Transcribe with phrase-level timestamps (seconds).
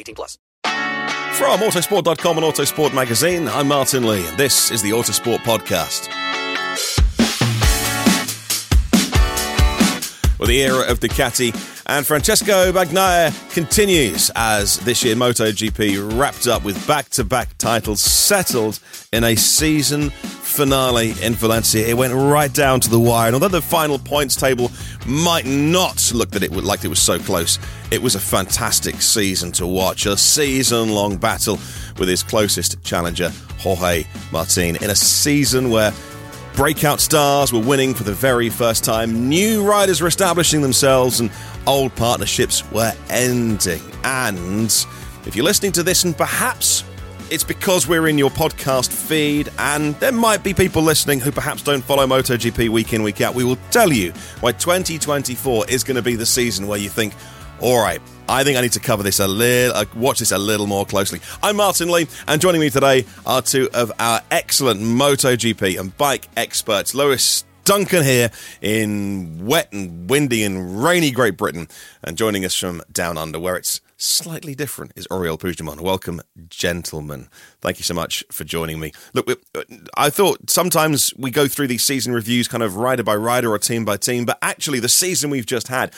[0.00, 0.38] 18 plus.
[1.40, 6.08] From Autosport.com and Autosport Magazine, I'm Martin Lee, and this is the Autosport Podcast.
[10.40, 11.52] Well, the era of Ducati
[11.84, 18.80] and Francesco Bagnaia continues as this year MotoGP wrapped up with back-to-back titles settled
[19.12, 21.86] in a season finale in Valencia.
[21.86, 24.72] It went right down to the wire, and although the final points table
[25.06, 27.58] might not look that it like it was so close,
[27.90, 30.06] it was a fantastic season to watch.
[30.06, 31.58] A season-long battle
[31.98, 35.92] with his closest challenger, Jorge Martin, in a season where
[36.54, 41.30] breakout stars were winning for the very first time, new riders were establishing themselves, and
[41.66, 43.82] old partnerships were ending.
[44.04, 44.66] And
[45.26, 46.84] if you're listening to this, and perhaps
[47.30, 51.62] it's because we're in your podcast feed, and there might be people listening who perhaps
[51.62, 55.96] don't follow MotoGP week in, week out, we will tell you why 2024 is going
[55.96, 57.14] to be the season where you think,
[57.60, 60.38] all right, I think I need to cover this a little, uh, watch this a
[60.38, 61.18] little more closely.
[61.42, 66.28] I'm Martin Lee, and joining me today are two of our excellent MotoGP and bike
[66.36, 68.30] experts, Lewis Duncan here
[68.62, 71.66] in wet and windy and rainy Great Britain,
[72.04, 75.80] and joining us from down under, where it's slightly different, is Oriol Puigdemont.
[75.80, 77.28] Welcome, gentlemen.
[77.60, 78.92] Thank you so much for joining me.
[79.12, 79.28] Look,
[79.96, 83.58] I thought sometimes we go through these season reviews kind of rider by rider or
[83.58, 85.92] team by team, but actually, the season we've just had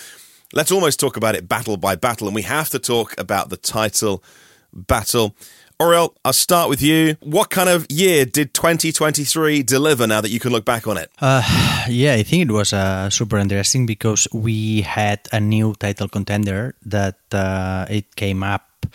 [0.53, 3.57] let's almost talk about it battle by battle, and we have to talk about the
[3.57, 4.23] title
[4.73, 5.35] battle.
[5.81, 7.17] Oriol, I'll start with you.
[7.21, 11.11] What kind of year did 2023 deliver now that you can look back on it?
[11.19, 11.43] Uh,
[11.89, 16.77] yeah, I think it was uh, super interesting because we had a new title contender
[16.87, 18.87] that uh, it came up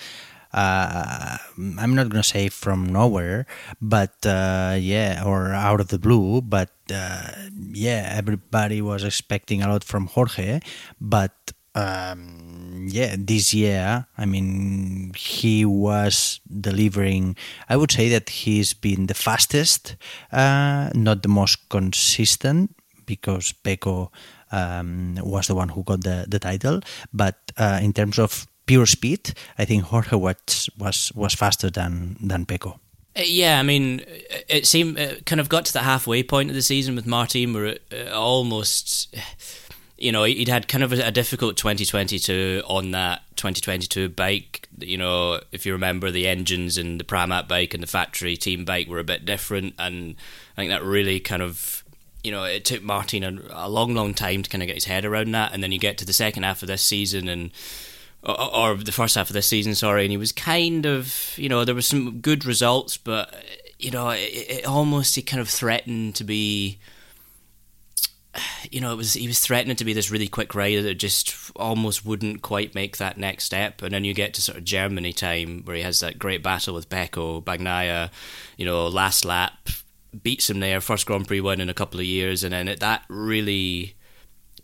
[0.53, 3.45] uh, I'm not gonna say from nowhere,
[3.81, 6.41] but uh, yeah, or out of the blue.
[6.41, 7.31] But uh,
[7.71, 10.59] yeah, everybody was expecting a lot from Jorge,
[10.99, 11.33] but
[11.77, 17.35] um, yeah, this year, I mean, he was delivering.
[17.69, 19.95] I would say that he's been the fastest,
[20.31, 22.73] uh, not the most consistent,
[23.05, 24.09] because Pecco
[24.51, 26.81] um, was the one who got the, the title.
[27.13, 32.17] But uh, in terms of pure speed, I think Jorge was was, was faster than
[32.21, 32.79] than Pecco.
[33.17, 34.01] Uh, yeah, I mean,
[34.47, 37.53] it seemed it kind of got to the halfway point of the season with Martin,
[37.53, 39.15] where it, uh, almost,
[39.97, 44.67] you know, he'd had kind of a, a difficult 2022 on that 2022 bike.
[44.77, 48.65] You know, if you remember, the engines and the Pramac bike and the factory team
[48.65, 50.15] bike were a bit different, and
[50.55, 51.83] I think that really kind of
[52.23, 54.83] you know, it took Martin a, a, long, long time to kind of get his
[54.83, 55.53] head around that.
[55.53, 57.51] And then you get to the second half of this season, and
[58.23, 61.49] or, or, the first half of this season, sorry, and he was kind of, you
[61.49, 63.33] know, there were some good results, but
[63.79, 66.79] you know, it, it almost he kind of threatened to be.
[68.69, 71.33] You know, it was he was threatening to be this really quick rider that just
[71.55, 75.11] almost wouldn't quite make that next step, and then you get to sort of Germany
[75.11, 78.11] time where he has that great battle with Pecco, Bagnaia,
[78.55, 79.69] you know, last lap
[80.21, 82.79] beats him there, first Grand Prix win in a couple of years, and then it,
[82.79, 83.95] that really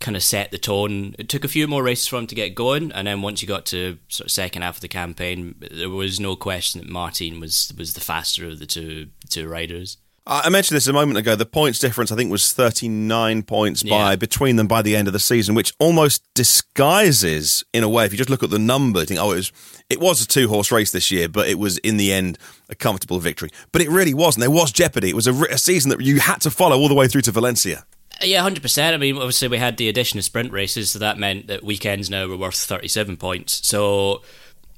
[0.00, 1.14] kind of set the tone.
[1.18, 3.48] It took a few more races for him to get going, and then once you
[3.48, 7.40] got to sort of second half of the campaign, there was no question that Martin
[7.40, 9.96] was was the faster of the two two riders.
[10.26, 11.36] I mentioned this a moment ago.
[11.36, 14.16] The points difference, I think, was 39 points by Yeah.
[14.16, 18.12] between them by the end of the season, which almost disguises, in a way, if
[18.12, 19.52] you just look at the number, you think, oh, it was
[19.90, 22.38] it was a two horse race this year, but it was in the end
[22.70, 23.50] a comfortable victory.
[23.70, 24.40] But it really wasn't.
[24.40, 25.10] There was jeopardy.
[25.10, 27.32] It was a, a season that you had to follow all the way through to
[27.32, 27.84] Valencia.
[28.24, 28.94] Yeah, hundred percent.
[28.94, 32.10] I mean, obviously we had the addition of sprint races, so that meant that weekends
[32.10, 33.66] now were worth thirty-seven points.
[33.66, 34.22] So,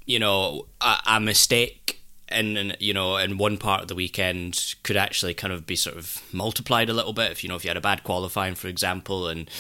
[0.04, 4.74] you know, a, a mistake in, in you know in one part of the weekend
[4.82, 7.30] could actually kind of be sort of multiplied a little bit.
[7.30, 9.50] If you know if you had a bad qualifying, for example, and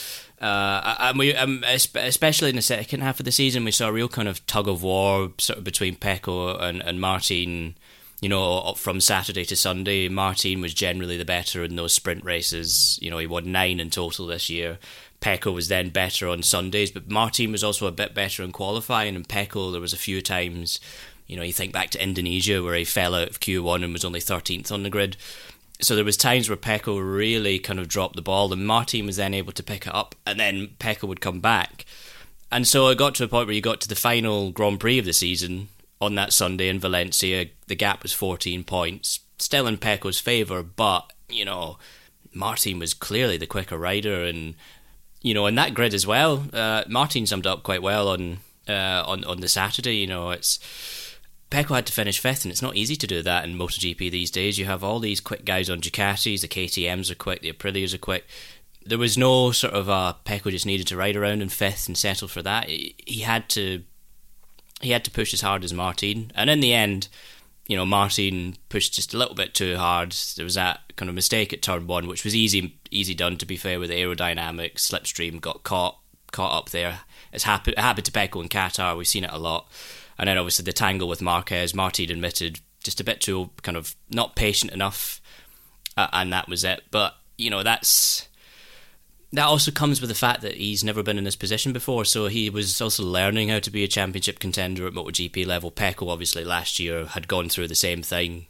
[0.40, 3.92] uh, and we um, especially in the second half of the season, we saw a
[3.92, 7.76] real kind of tug of war sort of between Pecco and and Martin
[8.20, 12.98] you know, from Saturday to Sunday, Martin was generally the better in those sprint races.
[13.02, 14.78] You know, he won nine in total this year.
[15.20, 19.16] Pecco was then better on Sundays, but Martin was also a bit better in qualifying.
[19.16, 20.80] And Pecco, there was a few times,
[21.26, 24.04] you know, you think back to Indonesia where he fell out of Q1 and was
[24.04, 25.16] only 13th on the grid.
[25.80, 29.16] So there was times where Pecco really kind of dropped the ball, and Martin was
[29.16, 31.84] then able to pick it up, and then Pecco would come back.
[32.50, 34.98] And so it got to a point where you got to the final Grand Prix
[34.98, 35.68] of the season
[36.00, 37.46] on that Sunday in Valencia.
[37.66, 41.78] The gap was 14 points, still in Pecco's favour, but, you know,
[42.34, 44.54] Martin was clearly the quicker rider, and,
[45.22, 48.38] you know, in that grid as well, uh, Martin summed up quite well on,
[48.68, 49.96] uh, on, on the Saturday.
[49.96, 50.58] You know, it's.
[51.48, 54.32] Pecco had to finish fifth, and it's not easy to do that in MotoGP these
[54.32, 54.58] days.
[54.58, 57.98] You have all these quick guys on Ducatis, the KTM's are quick, the Aprilias are
[57.98, 58.26] quick.
[58.84, 61.96] There was no sort of uh, Pecco just needed to ride around in fifth and
[61.96, 62.68] settle for that.
[62.68, 63.84] He he had to
[64.80, 67.08] he had to push as hard as Martin, and in the end,
[67.66, 70.12] you know, Martin pushed just a little bit too hard.
[70.36, 73.46] There was that kind of mistake at turn one, which was easy easy done to
[73.46, 74.78] be fair with aerodynamics.
[74.78, 75.98] Slipstream got caught
[76.32, 77.00] caught up there.
[77.32, 78.96] It's happened it happened to Pecco in Qatar.
[78.96, 79.70] We've seen it a lot,
[80.18, 81.74] and then obviously the tangle with Marquez.
[81.74, 85.20] Martin admitted just a bit too kind of not patient enough,
[85.96, 86.82] uh, and that was it.
[86.90, 88.28] But you know, that's
[89.36, 92.26] that also comes with the fact that he's never been in this position before, so
[92.26, 95.70] he was also learning how to be a championship contender at MotoGP level.
[95.70, 98.46] Pecco, obviously, last year had gone through the same thing.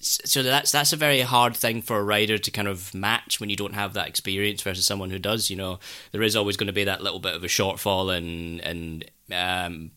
[0.00, 3.50] So that's that's a very hard thing for a rider to kind of match when
[3.50, 5.50] you don't have that experience versus someone who does.
[5.50, 5.78] You know,
[6.12, 9.90] there is always going to be that little bit of a shortfall in and um,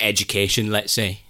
[0.00, 1.20] education, let's say.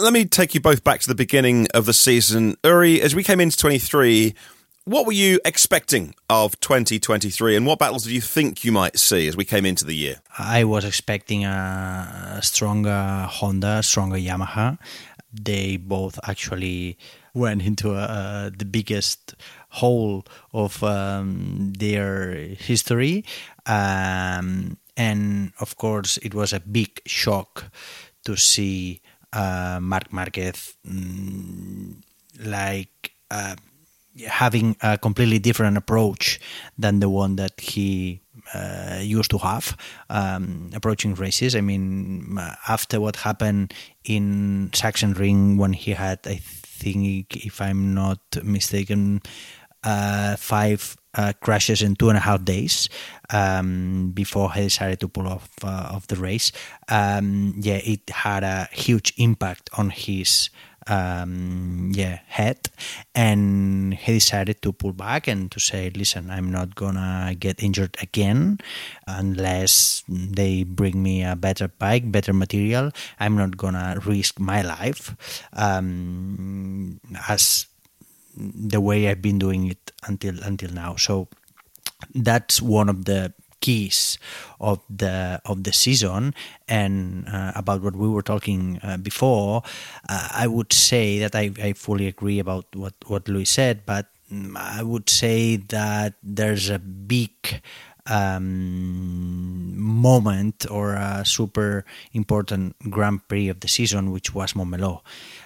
[0.00, 2.56] Let me take you both back to the beginning of the season.
[2.64, 4.34] Uri, as we came into 23,
[4.84, 9.28] what were you expecting of 2023 and what battles do you think you might see
[9.28, 10.16] as we came into the year?
[10.38, 14.78] I was expecting a stronger Honda, stronger Yamaha.
[15.32, 16.98] They both actually
[17.34, 19.34] went into uh, the biggest
[19.68, 23.24] hole of um, their history.
[23.66, 27.70] Um, and of course, it was a big shock
[28.24, 29.00] to see
[29.32, 31.94] uh, Marc Marquez mm,
[32.44, 33.12] like.
[33.30, 33.54] Uh,
[34.28, 36.40] having a completely different approach
[36.78, 38.20] than the one that he
[38.54, 39.76] uh, used to have
[40.08, 41.54] um, approaching races.
[41.54, 42.38] I mean,
[42.68, 43.74] after what happened
[44.04, 49.20] in Sachsenring when he had, I think, if I'm not mistaken,
[49.84, 52.88] uh, five uh, crashes in two and a half days
[53.30, 56.52] um, before he decided to pull off uh, of the race.
[56.88, 60.50] Um, yeah, it had a huge impact on his
[60.86, 62.70] um, yeah head,
[63.14, 67.96] and he decided to pull back and to say, "Listen, I'm not gonna get injured
[68.00, 68.58] again
[69.06, 72.92] unless they bring me a better bike, better material.
[73.18, 75.14] I'm not gonna risk my life
[75.52, 77.66] um, as
[78.36, 81.28] the way I've been doing it until until now." So
[82.14, 84.18] that's one of the keys
[84.60, 86.34] of the of the season.
[86.68, 89.62] And uh, about what we were talking uh, before
[90.08, 94.06] uh, i would say that I, I fully agree about what what louis said but
[94.56, 97.62] i would say that there's a big
[98.06, 105.02] um, moment or a super important Grand Prix of the season, which was Montmeló,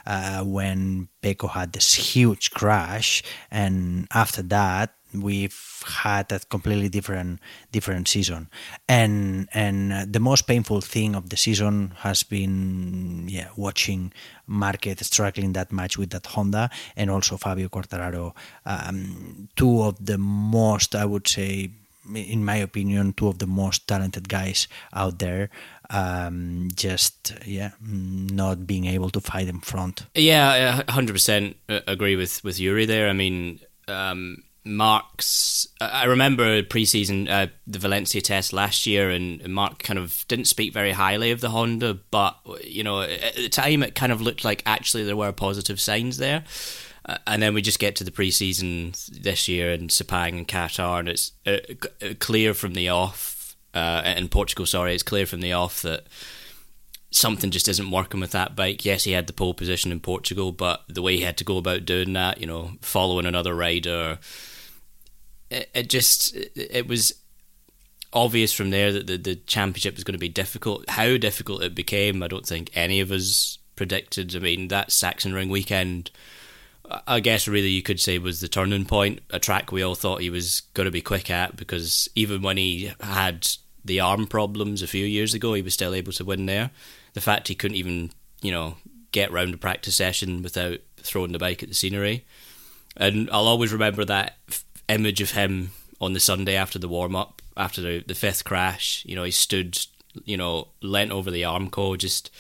[0.07, 7.41] uh, when Pecco had this huge crash, and after that we've had a completely different
[7.73, 8.49] different season.
[8.89, 14.13] And and the most painful thing of the season has been yeah watching
[14.47, 18.35] Marquez struggling that much with that Honda and also Fabio Quartararo
[18.67, 21.71] um, two of the most I would say
[22.15, 25.51] in my opinion two of the most talented guys out there
[25.91, 30.07] um, just yeah not being able to fight in front.
[30.15, 33.09] Yeah 100% agree with with Yuri there.
[33.09, 35.69] I mean um, Marc's.
[35.81, 40.73] I remember preseason uh, the Valencia test last year, and, Marc kind of didn't speak
[40.73, 44.45] very highly of the Honda, but you know at the time it kind of looked
[44.45, 46.45] like actually there were positive signs there.
[47.07, 51.01] Uh, and then we just get to the preseason this year in Sepang and Qatar,
[51.01, 51.59] and it's uh,
[52.03, 54.65] uh, clear from the off uh, in Portugal.
[54.65, 56.07] Sorry, it's clear from the off that
[57.11, 58.87] something just isn't working with that bike.
[58.87, 61.59] Yes, he had the pole position in Portugal, but the way he had to go
[61.59, 64.19] about doing that, you know, following another rider,
[65.75, 67.15] it, just it was
[68.13, 70.89] obvious from there that the, the championship was going to be difficult.
[70.89, 74.35] How difficult it became, I don't think any of us predicted.
[74.37, 76.11] I mean, that Sachsenring weekend
[77.07, 80.21] I guess really you could say was the turning point, a track we all thought
[80.21, 83.49] he was going to be quick at because even when he had
[83.85, 86.71] the arm problems a few years ago, he was still able to win there.
[87.15, 88.11] The fact he couldn't even,
[88.43, 88.77] you know,
[89.13, 92.25] get round a practice session without throwing the bike at the scenery.
[92.97, 94.37] And I'll always remember that
[94.89, 99.05] image of him on the Sunday after the warm up, after the, the fifth crash.
[99.07, 99.79] You know, he stood,
[100.25, 102.31] you know, leant over the Armco, just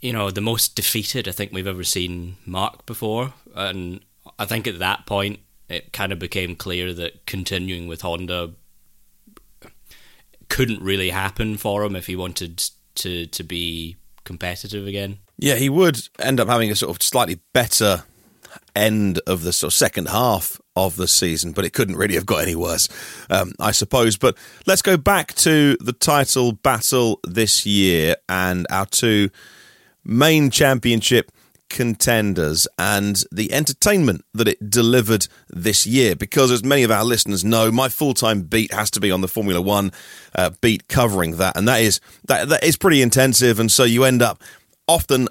[0.00, 3.34] you know, the most defeated I think we've ever seen Marc before.
[3.54, 4.00] And
[4.38, 8.52] I think at that point, it kind of became clear that continuing with Honda
[10.48, 12.64] couldn't really happen for him if he wanted
[12.96, 15.18] to, to be competitive again.
[15.38, 18.04] Yeah, he would end up having a sort of slightly better
[18.74, 22.26] end of the sort of second half of the season, but it couldn't really have
[22.26, 22.88] got any worse,
[23.28, 24.16] um, I suppose.
[24.16, 29.30] But let's go back to the title battle this year and our two
[30.04, 31.32] main championship
[31.68, 36.14] contenders and the entertainment that it delivered this year.
[36.16, 39.22] Because, as many of our listeners know, my full time beat has to be on
[39.22, 39.92] the Formula One
[40.34, 43.58] uh, beat covering that, and that is that that is pretty intensive.
[43.58, 44.42] And so you end up
[44.86, 45.28] often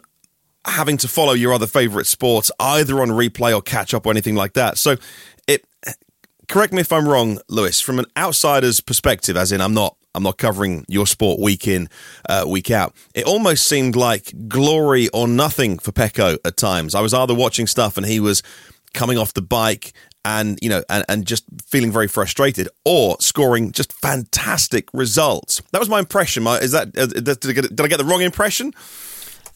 [0.71, 4.35] having to follow your other favourite sports either on replay or catch up or anything
[4.35, 4.77] like that.
[4.77, 4.97] So
[5.47, 5.65] it.
[6.47, 7.79] Correct me if I'm wrong, Lewis.
[7.79, 11.89] From an outsider's perspective, as in I'm not I'm not covering your sport week in,
[12.27, 12.95] uh, week out.
[13.13, 16.95] It almost seemed like glory or nothing for Pecco at times.
[16.95, 18.41] I was either watching stuff and he was
[18.93, 19.93] coming off the bike
[20.25, 25.79] and you know and, and just feeling very frustrated or scoring just fantastic results that
[25.79, 28.73] was my impression is that uh, did I get the wrong impression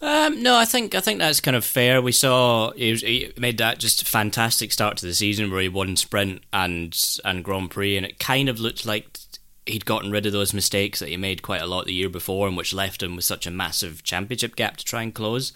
[0.04, 2.02] um, no, I think I think that's kind of fair.
[2.02, 5.70] We saw he, was, he, made that just fantastic start to the season where he
[5.70, 6.94] won sprint and
[7.24, 9.18] and Grand Prix, and it kind of looked like
[9.66, 12.50] he'd gotten rid of those mistakes that he made quite a lot the year before,
[12.50, 15.54] and which left him with such a massive championship gap to try and close.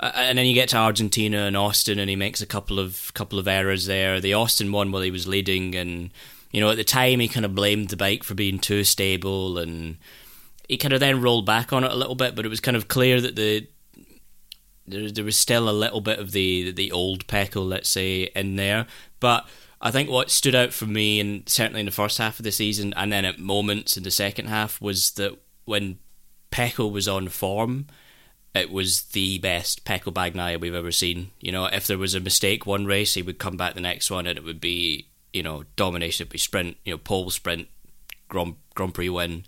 [0.00, 3.12] Uh, and then you get to Argentina and Austin, and he makes a couple of
[3.12, 4.18] couple of errors there.
[4.18, 6.10] The Austin one while he was leading, and
[6.52, 9.58] you know at the time he kind of blamed the bike for being too stable,
[9.58, 9.98] and
[10.70, 12.34] he kind of then rolled back on it a little bit.
[12.34, 13.66] But it was kind of clear that the
[14.86, 18.56] there there was still a little bit of the the old Pecco, let's say, in
[18.56, 18.86] there,
[19.20, 19.46] but
[19.80, 22.52] I think what stood out for me, and certainly in the first half of the
[22.52, 25.98] season, and then at moments in the second half, was that when
[26.50, 27.86] Pecco was on form,
[28.54, 31.32] it was the best Pecco Bagnaia we've ever seen.
[31.40, 34.10] You know, if there was a mistake one race, he would come back the next
[34.10, 36.24] one, and it would be you know domination.
[36.24, 37.68] It'd be sprint, you know, pole sprint,
[38.28, 39.44] Grand, Grand Prix win.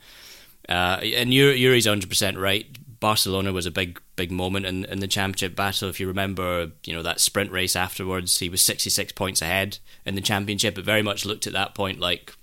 [0.69, 2.67] Uh, and Yuri's hundred percent right.
[3.01, 5.89] Barcelona was a big big moment in, in the championship battle.
[5.89, 9.79] If you remember, you know that sprint race afterwards, he was sixty six points ahead
[10.05, 10.79] in the championship.
[10.79, 12.35] It very much looked at that point like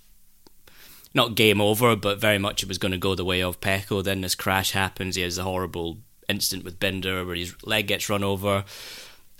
[1.14, 4.02] not game over, but very much it was going to go the way of Pecco.
[4.02, 5.16] Then this crash happens.
[5.16, 8.64] He has a horrible incident with Binder where his leg gets run over.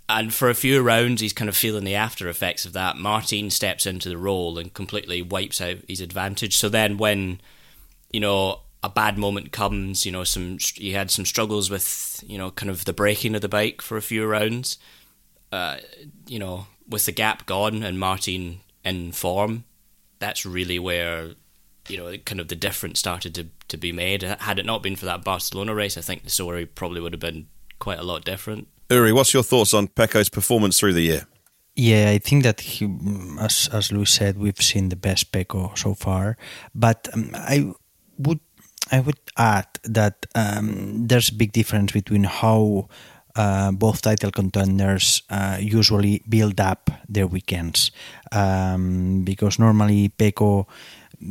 [0.08, 2.98] And for a few rounds, he's kind of feeling the after effects of that.
[2.98, 6.56] Martin steps into the role and completely wipes out his advantage.
[6.56, 7.40] So then, when
[8.12, 12.36] you know a bad moment comes, you know, some he had some struggles with, you
[12.36, 14.78] know, kind of the braking of the bike for a few rounds.
[15.50, 15.78] Uh,
[16.26, 19.64] you know, with the gap gone and Martin in form,
[20.18, 21.30] that's really where
[21.88, 24.22] you know kind of the difference started to to be made.
[24.22, 27.20] Had it not been for that Barcelona race, I think the story probably would have
[27.20, 27.46] been
[27.78, 28.68] quite a lot different.
[28.90, 31.26] Uri, what's your thoughts on Pecco's performance through the year?
[31.74, 32.86] Yeah, I think that he,
[33.40, 36.36] as as Luis said, we've seen the best Pecco so far.
[36.74, 37.72] But um, I
[38.18, 38.40] would
[38.90, 42.88] I would add that um, there's a big difference between how
[43.36, 47.90] uh, both title contenders uh, usually build up their weekends.
[48.32, 50.66] Um, because normally Pecco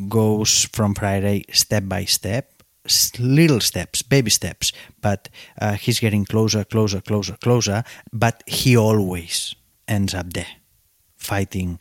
[0.09, 2.63] goes from Friday step by step,
[3.19, 5.29] little steps, baby steps, but
[5.61, 9.55] uh, he's getting closer, closer, closer, closer, but he always
[9.87, 10.47] ends up there
[11.17, 11.79] fighting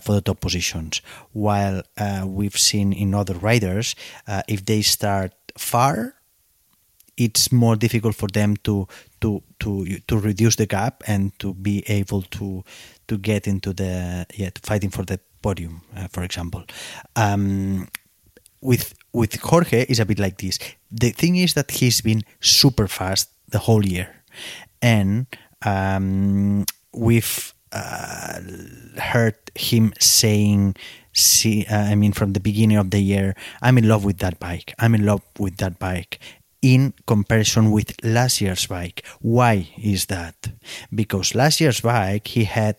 [0.00, 1.02] for the top positions.
[1.32, 3.94] While uh, we've seen in other riders,
[4.26, 6.14] uh, if they start far,
[7.16, 8.88] it's more difficult for them to
[9.20, 12.64] to to to reduce the gap and to be able to
[13.08, 16.64] to get into the yeah fighting for the podium, uh, for example.
[17.16, 17.88] Um,
[18.60, 20.58] with with Jorge is a bit like this.
[20.90, 24.24] The thing is that he's been super fast the whole year,
[24.80, 25.26] and
[25.64, 28.40] um, we've uh,
[28.98, 30.74] heard him saying
[31.12, 34.38] see uh, i mean from the beginning of the year i'm in love with that
[34.38, 34.74] bike.
[34.78, 36.20] I'm in love with that bike
[36.62, 39.04] in comparison with last year's bike.
[39.20, 40.48] Why is that?
[40.94, 42.76] Because last year's bike he had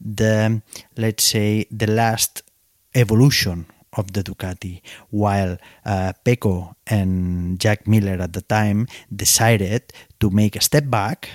[0.00, 0.62] the
[0.96, 2.42] let's say the last
[2.94, 10.30] evolution of the Ducati, while uh, Pecco and Jack Miller at the time decided to
[10.30, 11.28] make a step back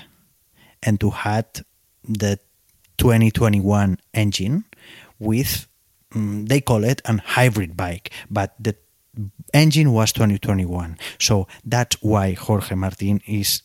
[0.82, 1.46] and to had
[2.04, 2.38] the
[3.00, 4.64] 2021 engine
[5.18, 5.66] with
[6.14, 8.76] um, they call it an hybrid bike, but the
[9.54, 10.98] engine was 2021.
[11.18, 13.62] So that's why Jorge Martin is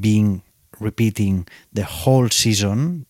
[0.00, 0.42] being
[0.80, 3.06] repeating the whole season.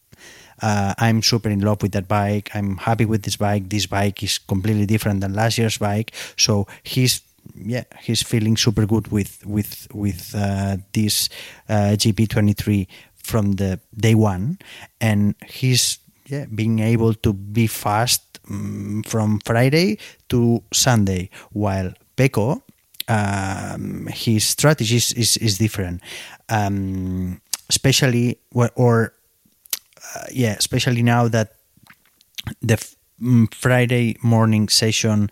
[0.61, 2.51] Uh, I'm super in love with that bike.
[2.55, 3.69] I'm happy with this bike.
[3.69, 6.13] This bike is completely different than last year's bike.
[6.37, 7.23] So he's
[7.55, 11.29] yeah he's feeling super good with with with uh, this
[11.69, 12.87] uh, GP23
[13.29, 14.59] from the day one,
[15.01, 22.63] and he's yeah being able to be fast um, from Friday to Sunday, while Pecco,
[23.09, 26.01] um, his strategy is, is, is different,
[26.49, 29.13] um, especially or
[30.17, 31.53] uh, yeah, especially now that
[32.63, 32.81] the
[33.21, 35.31] um, Friday morning session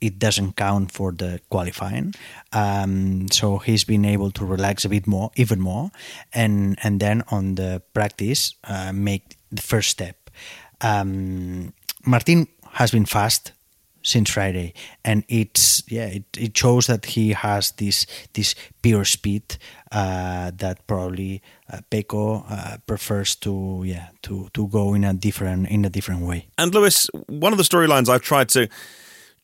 [0.00, 2.14] it doesn't count for the qualifying.
[2.52, 5.90] Um, so he's been able to relax a bit more, even more,
[6.32, 10.30] and and then on the practice uh, make the first step.
[10.80, 11.72] Um,
[12.04, 13.52] Martin has been fast
[14.02, 14.72] since Friday,
[15.04, 19.58] and it's yeah, it, it shows that he has this this pure speed
[19.92, 25.68] uh, that probably uh, Pecco uh, prefers to yeah to to go in a different
[25.68, 26.46] in a different way.
[26.56, 28.68] And Lewis, one of the storylines I've tried to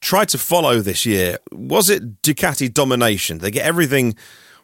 [0.06, 3.38] try to follow this year was it Ducati domination?
[3.38, 4.14] They get everything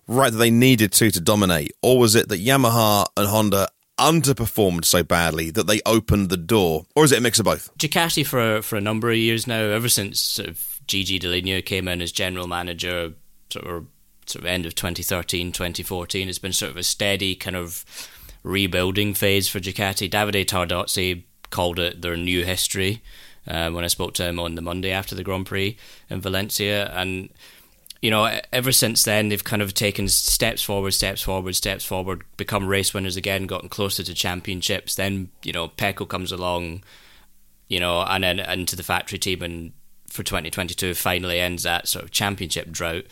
[0.07, 3.69] right that they needed to to dominate, or was it that Yamaha and Honda
[3.99, 7.77] underperformed so badly that they opened the door, or is it a mix of both?
[7.77, 11.89] Ducati for for a number of years now, ever since sort of Gigi Dall'Igna came
[11.89, 13.15] in as general manager,
[13.51, 13.87] sort of
[14.27, 17.85] sort of end of 2013, 2014, has been sort of a steady kind of
[18.45, 20.09] rebuilding phase for Ducati.
[20.09, 23.02] Davide Tardozzi called it their new history
[23.47, 25.76] uh, when I spoke to him on the Monday after the Grand Prix
[26.09, 27.28] in Valencia, and
[28.02, 32.25] you know, ever since then, they've kind of taken steps forward, steps forward, steps forward,
[32.37, 34.97] become race winners again, gotten closer to championships.
[34.97, 36.83] Then, you know, Pecco comes along,
[37.69, 39.73] you know, and then into the factory team and
[40.09, 43.07] for 2022 finally ends that sort of championship drought.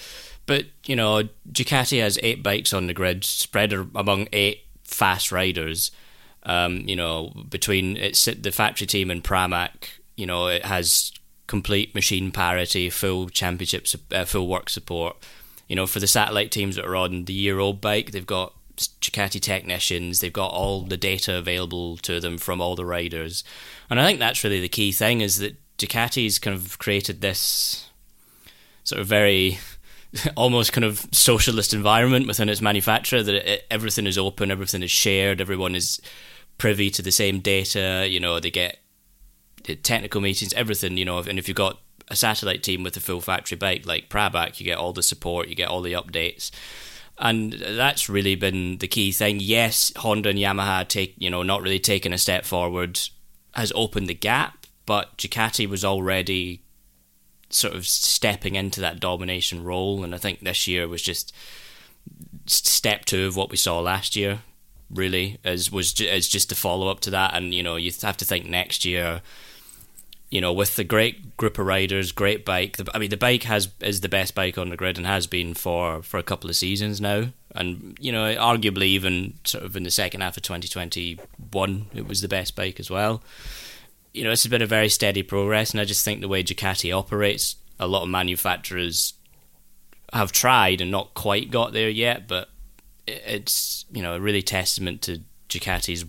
[0.46, 5.92] But, you know, Ducati has eight bikes on the grid spread among eight fast riders.
[6.42, 11.12] Um, you know, between it's the factory team and Pramac, you know, it has
[11.46, 15.16] complete machine parity, full championship, uh, full work support.
[15.66, 18.52] You know, for the satellite teams that are on the year old bike, they've got
[18.76, 23.44] Ducati technicians, they've got all the data available to them from all the riders.
[23.88, 27.88] And I think that's really the key thing is that Ducati's kind of created this
[28.84, 29.58] sort of very
[30.36, 34.90] almost kind of socialist environment within its manufacturer that it, everything is open, everything is
[34.90, 36.00] shared, everyone is
[36.58, 38.79] privy to the same data, you know, they get
[39.64, 43.20] technical meetings, everything, you know, and if you've got a satellite team with a full
[43.20, 46.50] factory bike like Pramac, you get all the support, you get all the updates.
[47.18, 49.38] And that's really been the key thing.
[49.40, 52.98] Yes, Honda and Yamaha take, you know, not really taking a step forward
[53.54, 56.62] has opened the gap, but Ducati was already
[57.50, 61.34] sort of stepping into that domination role, and I think this year was just
[62.46, 64.40] step two of what we saw last year.
[64.88, 68.16] Really, as was as just a follow up to that, and you know you have
[68.16, 69.22] to think next year
[70.30, 72.76] you know, with the great group of riders, great bike.
[72.76, 75.26] The, I mean, the bike has is the best bike on the grid and has
[75.26, 77.30] been for for a couple of seasons now.
[77.54, 82.20] And you know, arguably even sort of in the second half of 2021, it was
[82.20, 83.22] the best bike as well.
[84.12, 86.96] You know, it's been a very steady progress, and I just think the way Ducati
[86.96, 89.14] operates, a lot of manufacturers
[90.12, 92.48] have tried and not quite got there yet, but
[93.06, 96.04] it's you know a really testament to Ducati's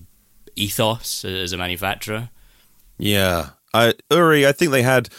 [0.55, 2.29] ethos as a manufacturer.
[2.99, 5.09] Yeah, uh, Uri, I think they had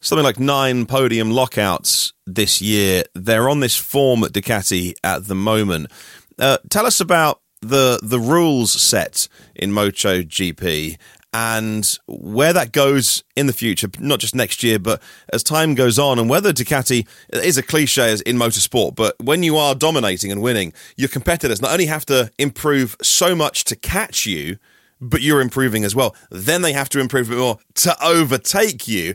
[0.00, 3.04] something like nine podium lockouts this year.
[3.14, 5.90] They're on this form at Ducati at the moment.
[6.38, 10.98] Uh, tell us about the the rules set in MotoGP
[11.32, 15.02] and where that goes in the future, not just next year, but
[15.32, 19.56] as time goes on, and whether Ducati is a cliche in motorsport, but when you
[19.56, 24.26] are dominating and winning, your competitors not only have to improve so much to catch
[24.26, 24.58] you,
[25.00, 26.14] but you're improving as well.
[26.30, 29.14] Then they have to improve more to overtake you.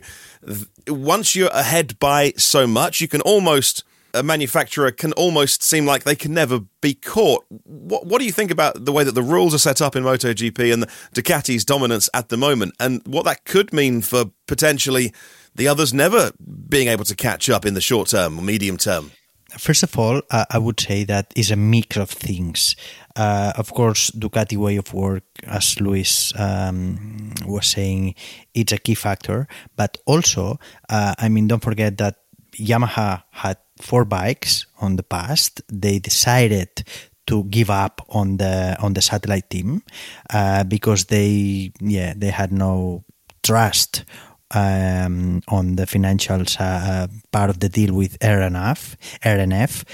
[0.88, 6.04] Once you're ahead by so much, you can almost a manufacturer can almost seem like
[6.04, 7.44] they can never be caught.
[7.48, 10.02] What, what do you think about the way that the rules are set up in
[10.02, 15.12] MotoGP and Ducati's dominance at the moment, and what that could mean for potentially
[15.54, 16.32] the others never
[16.68, 19.12] being able to catch up in the short term or medium term?
[19.58, 22.76] First of all, I would say that is a mix of things.
[23.16, 28.14] Uh, of course, Ducati way of work, as Luis um, was saying,
[28.54, 29.48] it's a key factor.
[29.76, 32.16] But also, uh, I mean, don't forget that
[32.52, 35.62] Yamaha had four bikes on the past.
[35.68, 36.84] They decided
[37.26, 39.82] to give up on the on the satellite team
[40.30, 43.04] uh, because they yeah they had no
[43.42, 44.04] trust
[44.52, 49.84] um, on the financials uh, part of the deal with RNF, RNF,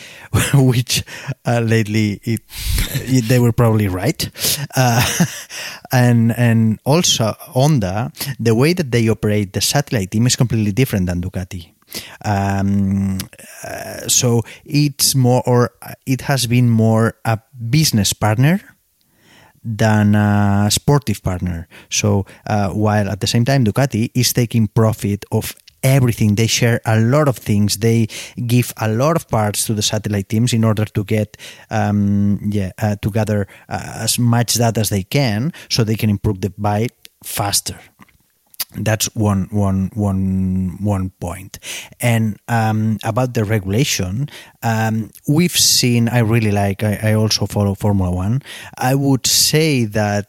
[0.67, 1.05] which
[1.45, 2.41] uh, lately it,
[2.95, 4.31] it, they were probably right,
[4.77, 5.05] uh,
[5.93, 11.07] and and also Honda, the way that they operate the satellite team is completely different
[11.07, 11.73] than Ducati.
[12.25, 13.19] Um,
[13.65, 15.73] uh, so it's more, or
[16.05, 17.39] it has been more a
[17.71, 18.61] business partner
[19.67, 21.67] than a sportive partner.
[21.91, 26.35] So uh, while at the same time Ducati is taking profit of everything.
[26.35, 27.79] They share a lot of things.
[27.79, 28.09] They
[28.47, 31.37] give a lot of parts to the satellite teams in order to get,
[31.71, 36.11] um, yeah, uh, to gather uh, as much data as they can, so they can
[36.11, 37.79] improve the bike faster
[38.75, 41.59] that's one one one one point.
[42.01, 44.29] And um, about the regulation
[44.63, 48.43] um, we've seen i really like I, I, also follow formula one.
[48.79, 50.27] I would say that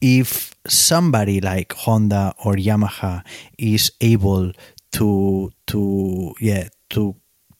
[0.00, 3.24] if somebody like honda or yamaha
[3.58, 4.52] is able
[4.92, 7.16] to to yeah to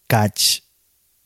[0.09, 0.63] catch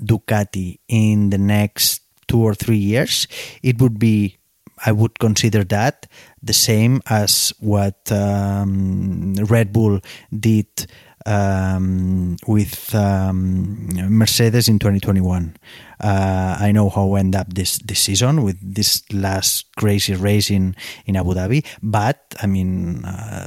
[0.03, 3.27] ducati in the next two or three years
[3.63, 4.39] it would be
[4.85, 6.07] i would consider that
[6.43, 10.01] the same as what um, Red Bull
[10.35, 10.87] did
[11.27, 15.57] um, with um, Mercedes in 2021.
[16.01, 20.75] Uh, I know how end up this this season with this last crazy race in,
[21.07, 23.47] in Abu Dhabi, but I mean, uh,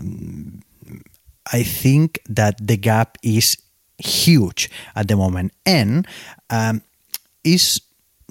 [1.51, 3.57] I think that the gap is
[3.97, 6.07] huge at the moment, and
[6.49, 6.81] um,
[7.43, 7.81] is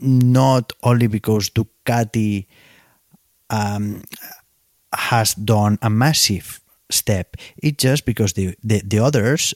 [0.01, 2.47] not only because Ducati
[3.51, 4.03] um,
[4.93, 7.37] has done a massive step.
[7.57, 9.55] It's just because the, the, the others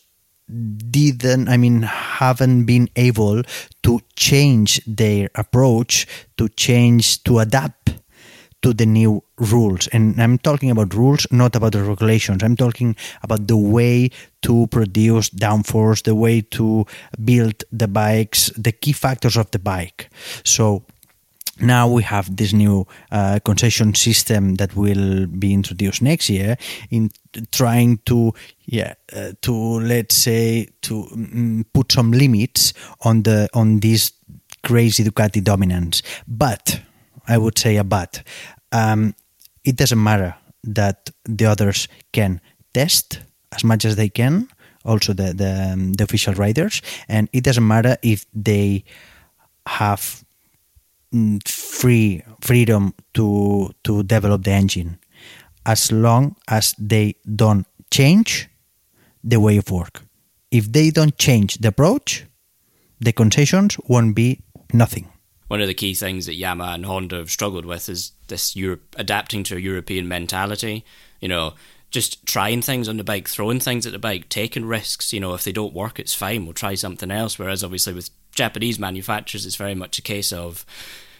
[0.48, 3.42] didn't, I mean, haven't been able
[3.82, 6.06] to change their approach,
[6.38, 7.94] to change, to adapt
[8.62, 9.86] to the new rules.
[9.88, 12.42] And I'm talking about rules, not about the regulations.
[12.42, 14.10] I'm talking about the way
[14.42, 16.84] to produce downforce, the way to
[17.22, 20.10] build the bikes, the key factors of the bike.
[20.44, 20.84] So
[21.60, 26.56] now we have this new uh, concession system that will be introduced next year
[26.90, 27.10] in
[27.52, 28.32] trying to
[28.66, 34.12] yeah uh, to let's say to mm, put some limits on the on this
[34.62, 36.02] crazy Ducati dominance.
[36.26, 36.80] But
[37.26, 38.22] I would say a but
[38.72, 39.14] um,
[39.64, 40.34] it doesn't matter
[40.64, 42.40] that the others can
[42.74, 43.20] test
[43.52, 44.48] as much as they can
[44.84, 48.84] also the the, um, the official riders and it doesn't matter if they
[49.66, 50.24] have
[51.14, 54.98] Mm, free freedom to to develop the engine
[55.64, 58.46] as long as they don't change
[59.24, 60.02] the way of work
[60.50, 62.26] if they don't change the approach
[63.00, 64.42] the concessions won't be
[64.74, 65.08] nothing
[65.46, 68.94] one of the key things that Yamaha and Honda have struggled with is this Europe
[68.98, 70.84] adapting to a European mentality
[71.22, 71.54] you know
[71.90, 75.10] just trying things on the bike, throwing things at the bike, taking risks.
[75.10, 76.44] You know, if they don't work, it's fine.
[76.44, 77.38] We'll try something else.
[77.38, 80.64] Whereas obviously with Japanese manufacturers, it's very much a case of,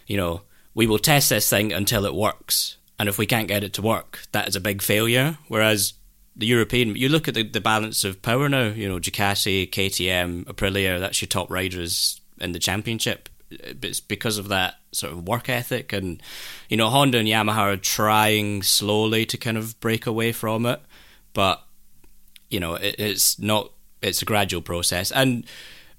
[0.07, 2.77] you know, we will test this thing until it works.
[2.97, 5.37] And if we can't get it to work, that is a big failure.
[5.49, 5.95] Whereas
[6.37, 10.45] the European, you look at the, the balance of power now, you know, Ducati, KTM,
[10.45, 13.29] Aprilia, that's your top riders in the championship.
[13.51, 15.93] It's because of that sort of work ethic.
[15.93, 16.23] And,
[16.69, 20.81] you know, Honda and Yamaha are trying slowly to kind of break away from it.
[21.33, 21.65] But,
[22.49, 25.11] you know, it, it's not, it's a gradual process.
[25.11, 25.45] And,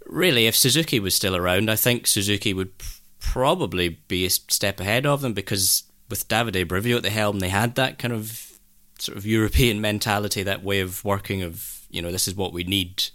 [0.10, 2.72] really, if Suzuki was still around, I think Suzuki would
[3.20, 7.50] probably be a step ahead of them because with Davide Brivio at the helm, they
[7.50, 8.60] had that kind of
[8.98, 12.64] sort of European mentality, that way of working of you know this is what we
[12.64, 13.06] need,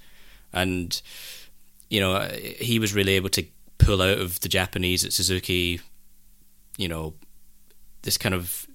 [0.53, 1.01] and
[1.91, 3.45] you know uh, he was really able to
[3.79, 5.81] pull out of the Japanese at Suzuki,
[6.77, 7.15] you know,
[8.03, 8.67] this kind of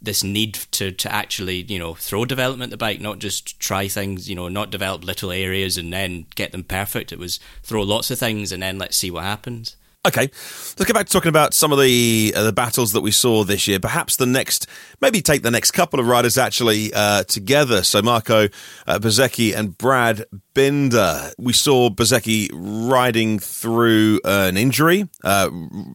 [0.00, 4.28] this need to, to actually you know throw development the bike, not just try things,
[4.28, 7.12] you know, not develop little areas and then get them perfect.
[7.12, 9.76] It was throw lots of things and then let's see what happens.
[10.04, 13.12] Okay, let's get back to talking about some of the uh, the battles that we
[13.12, 13.78] saw this year.
[13.78, 14.66] Perhaps the next,
[15.00, 17.84] maybe take the next couple of riders actually uh, together.
[17.84, 18.48] So Marco
[18.88, 21.30] uh, Bezzecchi and Brad Binder.
[21.38, 25.48] We saw Bezzecchi riding through an injury uh,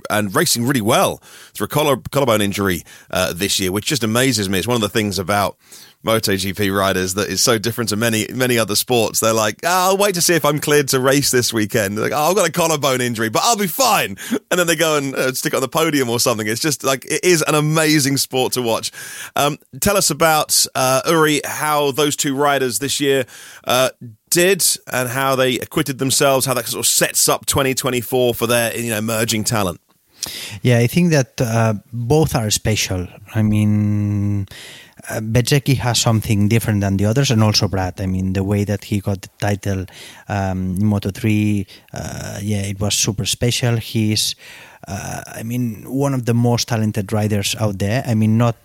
[0.09, 1.17] and racing really well
[1.53, 4.57] through a collar, collarbone injury uh, this year, which just amazes me.
[4.57, 5.57] It's one of the things about
[6.05, 9.19] MotoGP riders that is so different to many many other sports.
[9.19, 11.97] They're like, oh, I'll wait to see if I'm cleared to race this weekend.
[11.97, 14.17] They're like, oh, I've got a collarbone injury, but I'll be fine.
[14.49, 16.47] And then they go and uh, stick on the podium or something.
[16.47, 18.91] It's just like it is an amazing sport to watch.
[19.35, 23.25] Um, tell us about uh, Uri, how those two riders this year
[23.65, 23.89] uh,
[24.29, 26.45] did, and how they acquitted themselves.
[26.45, 29.81] How that sort of sets up 2024 for their you know emerging talent.
[30.61, 33.07] Yeah, I think that uh, both are special.
[33.35, 34.47] I mean,
[35.09, 37.99] uh, Bezzecchi has something different than the others, and also Brad.
[38.01, 39.85] I mean, the way that he got the title
[40.27, 43.77] um, in Moto three, uh, yeah, it was super special.
[43.77, 44.35] He's,
[44.87, 48.03] uh, I mean, one of the most talented riders out there.
[48.05, 48.55] I mean, not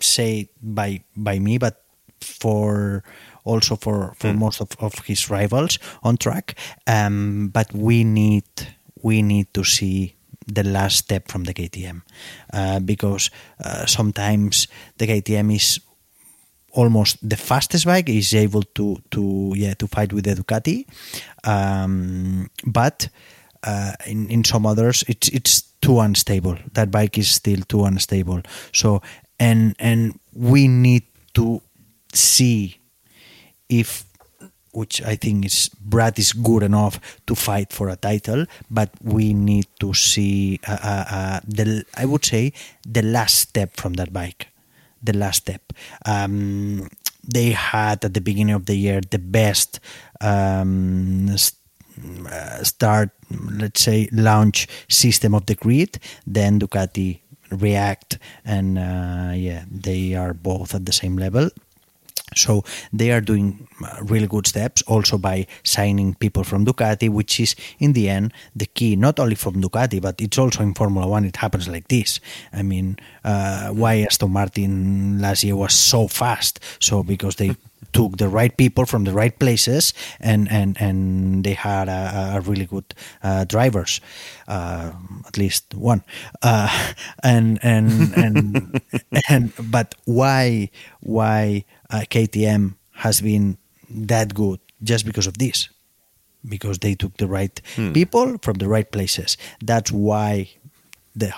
[0.00, 1.82] say by by me, but
[2.20, 3.02] for
[3.44, 4.38] also for for mm.
[4.38, 6.54] most of, of his rivals on track.
[6.86, 8.44] Um, but we need
[9.02, 10.16] we need to see
[10.54, 12.02] the last step from the KTM
[12.52, 13.30] uh, because
[13.64, 15.80] uh, sometimes the KTM is
[16.72, 20.86] almost the fastest bike is able to to yeah to fight with the Ducati.
[21.44, 23.08] Um, but
[23.64, 26.56] uh, in in some others it's it's too unstable.
[26.72, 28.42] That bike is still too unstable.
[28.72, 29.02] So
[29.38, 31.60] and and we need to
[32.12, 32.80] see
[33.68, 34.04] if
[34.72, 39.34] which I think is Brad is good enough to fight for a title, but we
[39.34, 42.52] need to see uh, uh, uh, the I would say
[42.86, 44.48] the last step from that bike,
[45.02, 45.72] the last step.
[46.06, 46.88] Um,
[47.22, 49.80] they had at the beginning of the year the best
[50.20, 53.10] um, uh, start,
[53.52, 55.98] let's say, launch system of the grid.
[56.26, 61.50] Then Ducati react, and uh, yeah, they are both at the same level.
[62.34, 67.40] So they are doing uh, really good steps also by signing people from Ducati, which
[67.40, 71.06] is in the end the key, not only from Ducati, but it's also in Formula
[71.06, 71.24] One.
[71.24, 72.20] It happens like this.
[72.52, 76.60] I mean, uh, why Aston Martin last year was so fast?
[76.80, 77.56] So because they
[77.92, 82.40] took the right people from the right places and and and they had a, a
[82.40, 84.00] really good uh, drivers
[84.48, 84.92] uh,
[85.26, 86.02] at least one.
[86.42, 86.68] Uh,
[87.22, 88.80] and and and
[89.28, 93.56] and but why why uh, KTM has been
[93.88, 95.68] that good just because of this?
[96.48, 97.92] Because they took the right hmm.
[97.92, 99.36] people from the right places.
[99.60, 100.50] That's why
[101.14, 101.32] the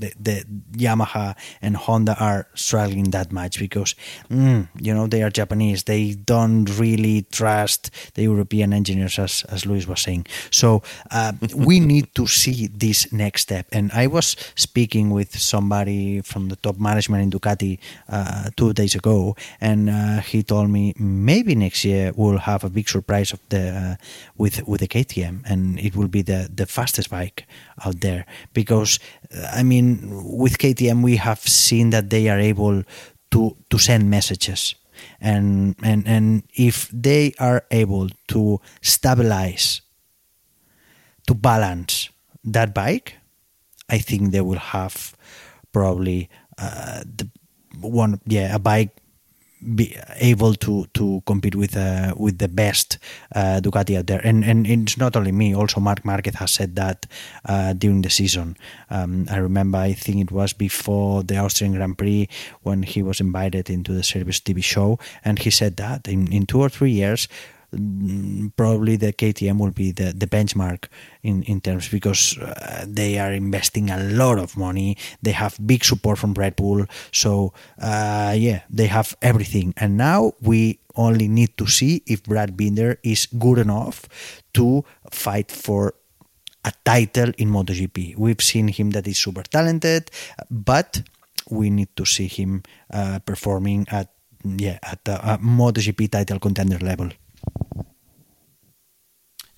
[0.00, 3.94] the, the Yamaha and Honda are struggling that much because
[4.30, 5.84] mm, you know they are Japanese.
[5.84, 10.26] They don't really trust the European engineers, as as Luis was saying.
[10.50, 13.66] So uh, we need to see this next step.
[13.72, 18.94] And I was speaking with somebody from the top management in Ducati uh, two days
[18.94, 23.40] ago, and uh, he told me maybe next year we'll have a big surprise of
[23.48, 23.94] the uh,
[24.36, 27.46] with with the KTM, and it will be the the fastest bike
[27.84, 28.26] out there.
[28.52, 28.98] Because
[29.34, 32.82] uh, I mean with KTM we have seen that they are able
[33.30, 34.74] to to send messages.
[35.20, 39.80] And and and if they are able to stabilize
[41.26, 42.10] to balance
[42.44, 43.16] that bike
[43.90, 45.16] I think they will have
[45.72, 47.28] probably uh, the
[47.80, 48.96] one yeah a bike
[49.74, 52.98] be able to to compete with uh, with the best
[53.34, 54.20] uh, Ducati out there.
[54.24, 55.54] And and it's not only me.
[55.54, 57.06] Also, Marc Marquez has said that
[57.44, 58.56] uh, during the season.
[58.90, 62.28] Um, I remember, I think it was before the Austrian Grand Prix
[62.62, 66.46] when he was invited into the Service TV show, and he said that in in
[66.46, 67.28] two or three years
[68.56, 70.86] probably the KTM will be the, the benchmark
[71.22, 74.96] in, in terms because uh, they are investing a lot of money.
[75.22, 76.86] They have big support from Red Bull.
[77.12, 79.74] So, uh, yeah, they have everything.
[79.76, 84.06] And now we only need to see if Brad Binder is good enough
[84.54, 85.94] to fight for
[86.64, 88.16] a title in MotoGP.
[88.16, 90.10] We've seen him that is super talented,
[90.50, 91.02] but
[91.48, 94.12] we need to see him uh, performing at
[94.44, 97.10] yeah at a, a MotoGP title contender level.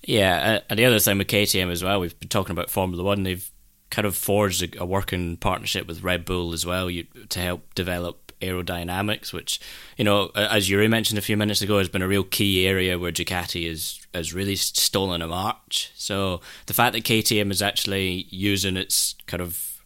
[0.03, 3.23] Yeah, and the other thing with KTM as well, we've been talking about Formula One.
[3.23, 3.49] They've
[3.89, 8.33] kind of forged a, working partnership with Red Bull as well you, to help develop
[8.41, 9.61] aerodynamics, which
[9.97, 12.99] you know, as Yuri mentioned a few minutes ago, has been a real key area
[12.99, 15.91] where Ducati is has really stolen a march.
[15.95, 19.81] So the fact that KTM is actually using its kind of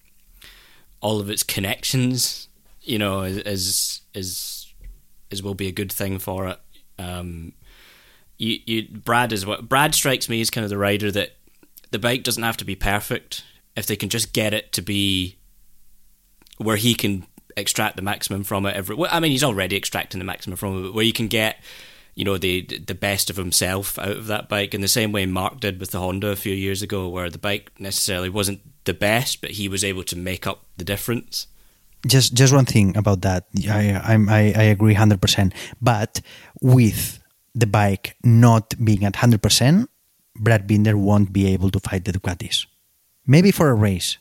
[1.00, 2.50] all of its connections,
[2.82, 4.74] you know, is is
[5.30, 6.60] is will be a good thing for it.
[6.98, 7.54] Um,
[8.38, 11.36] you, you Brad is what Brad strikes me as kind of the rider that
[11.92, 13.44] the bike doesn't have to be perfect,
[13.76, 15.38] if they can just get it to be
[16.58, 20.20] where he can extract the maximum from it every well, I mean he's already extracting
[20.20, 21.58] the maximum from it but where you can get
[22.14, 24.74] you know the the best of himself out of that bike.
[24.74, 27.38] In the same way Marc did with the Honda a few years ago where the
[27.38, 31.48] bike necessarily wasn't the best but he was able to make up the difference.
[32.06, 33.48] Just just one thing about that.
[33.70, 36.22] I I'm, I, I agree 100% but
[36.62, 37.20] with
[37.58, 39.88] the bike not being at 100%
[40.40, 42.66] Brad Binder won't be able to fight the Ducatis
[43.26, 44.18] maybe for a race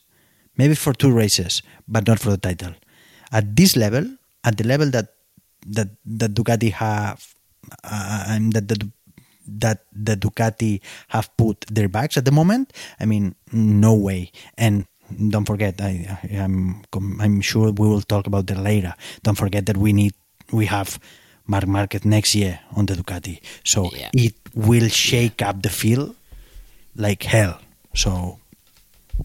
[0.57, 2.75] maybe for two races but not for the title
[3.33, 4.07] at this level,
[4.45, 5.15] at the level that
[5.67, 7.35] that that Ducati have,
[7.85, 8.91] uh, and that the
[9.47, 14.33] that the Ducati have put their backs at the moment, I mean, no way.
[14.59, 14.87] And
[15.29, 18.95] don't forget, I, I am I'm, I'm sure we will talk about that later.
[19.23, 20.15] Don't forget that we need
[20.53, 20.99] we have
[21.47, 24.11] Marc Marquez next year on the Ducati, so Yeah.
[24.13, 26.15] it will shake up the field
[26.97, 27.61] like hell.
[27.95, 28.39] So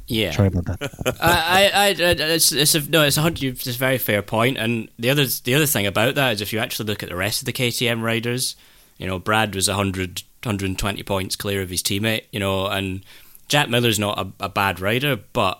[0.08, 1.18] yeah sorry about that.
[1.22, 1.90] I, I, I,
[2.36, 3.44] it's, it's a, no, it's a hundred.
[3.44, 4.58] It's a very fair point.
[4.58, 7.16] And the other, the other thing about that is, if you actually look at the
[7.16, 8.56] rest of the KTM riders,
[8.98, 12.24] you know, Brad was 100, 120 points clear of his teammate.
[12.32, 13.04] You know, and
[13.50, 15.60] Jack Miller's not a, a bad rider, but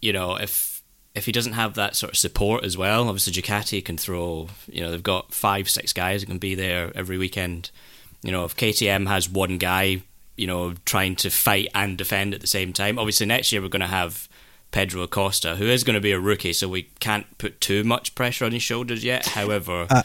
[0.00, 0.75] you know, if
[1.16, 4.48] if he doesn't have that sort of support as well, obviously Ducati can throw.
[4.70, 7.70] You know, they've got five, six guys that can be there every weekend.
[8.22, 10.02] You know, if KTM has one guy,
[10.36, 12.98] you know, trying to fight and defend at the same time.
[12.98, 14.28] Obviously, next year we're going to have
[14.72, 18.14] Pedro Acosta, who is going to be a rookie, so we can't put too much
[18.14, 19.26] pressure on his shoulders yet.
[19.38, 20.02] However, Uh,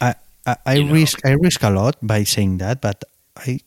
[0.00, 0.14] I,
[0.46, 0.92] I, I You know.
[0.94, 3.04] risk I risk a lot by saying that, but
[3.36, 3.60] I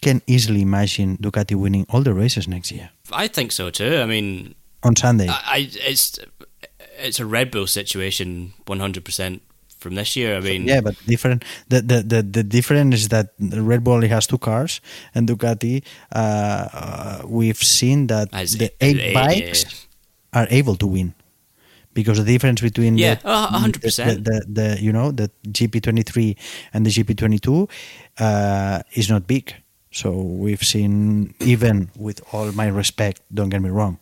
[0.00, 3.98] can easily imagine Ducati winning all the races next year I think so too.
[3.98, 5.28] I mean, on Sunday.
[5.28, 6.18] I, I it's
[6.98, 9.42] it's a Red Bull situation, one hundred percent
[9.78, 10.36] from this year.
[10.36, 11.44] I mean, yeah, but different.
[11.68, 14.80] The, the the the difference is that Red Bull only has two cars,
[15.14, 15.82] and Ducati.
[16.14, 19.86] Uh, uh, we've seen that the eight- bikes
[20.32, 21.14] are able to win
[21.94, 24.24] because the difference between Yeah, the, hundred the, percent.
[24.24, 26.36] the, the you know the GP23
[26.72, 27.70] and the GP22
[28.18, 29.54] uh, is not big.
[29.92, 34.00] So we've seen even with all my respect, don't get me wrong,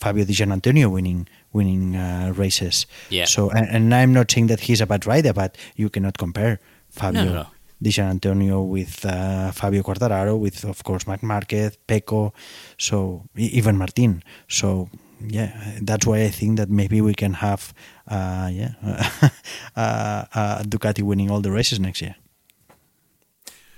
[0.00, 2.86] Fabio Di Giannantonio winning winning uh, races.
[3.10, 3.26] Yeah.
[3.26, 6.58] So and, and I'm not saying that he's a bad rider, but you cannot compare
[6.90, 7.46] Fabio No, no.
[7.82, 12.32] Di Giannantonio with uh, Fabio Quartararo, with of course Marc Marquez, Pecco,
[12.76, 14.22] so even Martin.
[14.48, 14.88] So
[15.26, 17.72] yeah, that's why I think that maybe we can have
[18.08, 18.74] uh, yeah
[19.76, 22.16] uh, uh, Ducati winning all the races next year.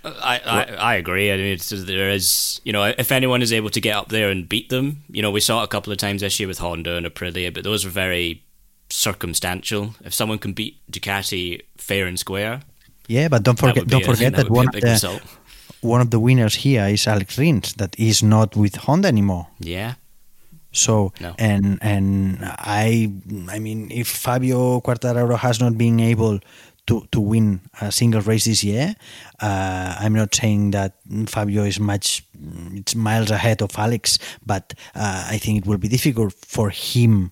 [0.05, 0.63] I, I,
[0.93, 1.31] I agree.
[1.33, 4.31] I mean, it's, there is, you know, if anyone is able to get up there
[4.31, 6.59] and beat them, you know, we saw it a couple of times this year with
[6.59, 8.43] Honda and Aprilia, but those were very
[8.91, 9.95] circumstantial.
[10.05, 12.61] If someone can beat Ducati fair and square,
[13.09, 15.23] Yeah, but don't forget don't forget that that, one of the result.
[15.81, 19.47] one of the winners here is Alex Rins, that is not with Honda anymore.
[19.61, 19.95] yeah,
[20.73, 21.35] So No.
[21.39, 23.13] and and I
[23.57, 26.39] I mean if Fabio Quartararo has not been able
[26.87, 28.95] to, to win a single race this year,
[29.41, 30.95] uh, I'm not saying that
[31.27, 32.25] Fabio is much
[32.75, 37.31] it's miles ahead of Alex, but uh, I think it will be difficult for him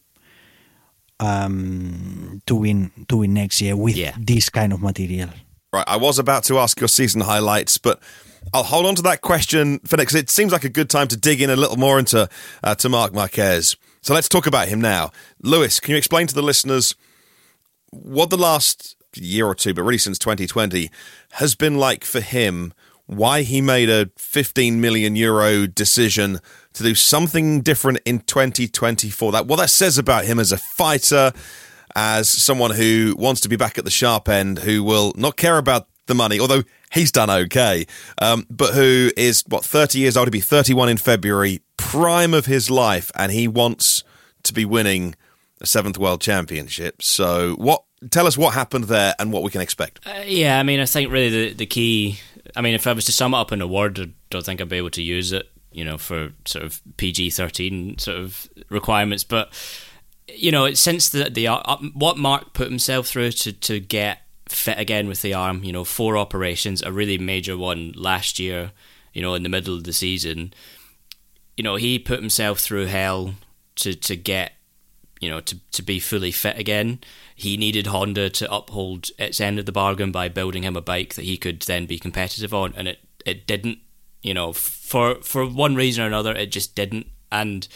[1.19, 4.15] um, to win to win next year with Yeah.
[4.19, 5.29] this kind of material.
[5.73, 8.01] Right, I was about to ask your season highlights, but
[8.55, 10.15] I'll hold on to that question for next.
[10.15, 12.29] It seems like a good time to dig in a little more into
[12.65, 13.77] uh, to Marc Marquez.
[14.03, 15.11] So let's talk about him now.
[15.43, 16.95] Lewis, can you explain to the listeners
[17.91, 20.91] what the last year or two, but really since 2020,
[21.33, 22.73] has been like for him?
[23.07, 26.39] Why he made a 15 million euro decision
[26.75, 29.33] to do something different in 2024?
[29.33, 31.33] That what that says about him as a fighter,
[31.97, 35.59] as someone who wants to be back at the sharp end, who will not care
[35.59, 37.87] about the money, although he's done okay,
[38.21, 42.47] um, but who is what 30 years old, to be 31 in February, prime of
[42.47, 44.05] his life, and he wants
[44.43, 45.15] to be winning
[45.61, 47.03] a seventh world championship.
[47.03, 47.85] So, what?
[48.09, 50.01] Tell us what happened there and what we can expect.
[50.07, 52.19] Uh, yeah, I mean, I think really the the key.
[52.57, 54.61] I mean, if I was to sum it up in a word, I don't think
[54.61, 55.51] I'd be able to use it.
[55.71, 59.53] You know, for sort of PG thirteen sort of requirements, but
[60.27, 64.23] you know, it's since the the uh, what Marc put himself through to to get
[64.49, 65.63] fit again with the arm.
[65.63, 68.73] You know, four operations, a really major one last year.
[69.13, 70.55] You know, in the middle of the season.
[71.57, 73.35] You know, he put himself through hell
[73.77, 74.53] to to get
[75.21, 76.99] you know, to, to be fully fit again.
[77.35, 81.15] He needed Honda to uphold its end of the bargain by building him a bike
[81.15, 83.79] that he could then be competitive on, and it, it didn't.
[84.23, 87.07] You know, for for one reason or another, it just didn't.
[87.31, 87.67] And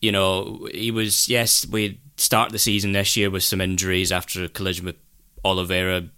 [0.00, 4.44] you know, he was yes, we start the season this year with some injuries after
[4.44, 4.96] a collision with
[5.44, 6.08] Oliveira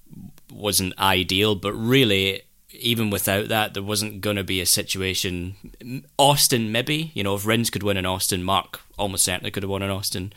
[0.53, 2.43] wasn't ideal, but really
[2.73, 6.03] even without that, there wasn't going to be a situation.
[6.19, 9.71] Austin, maybe you know, if Rins could win in Austin, Marc almost certainly could have
[9.71, 10.33] won in Austin.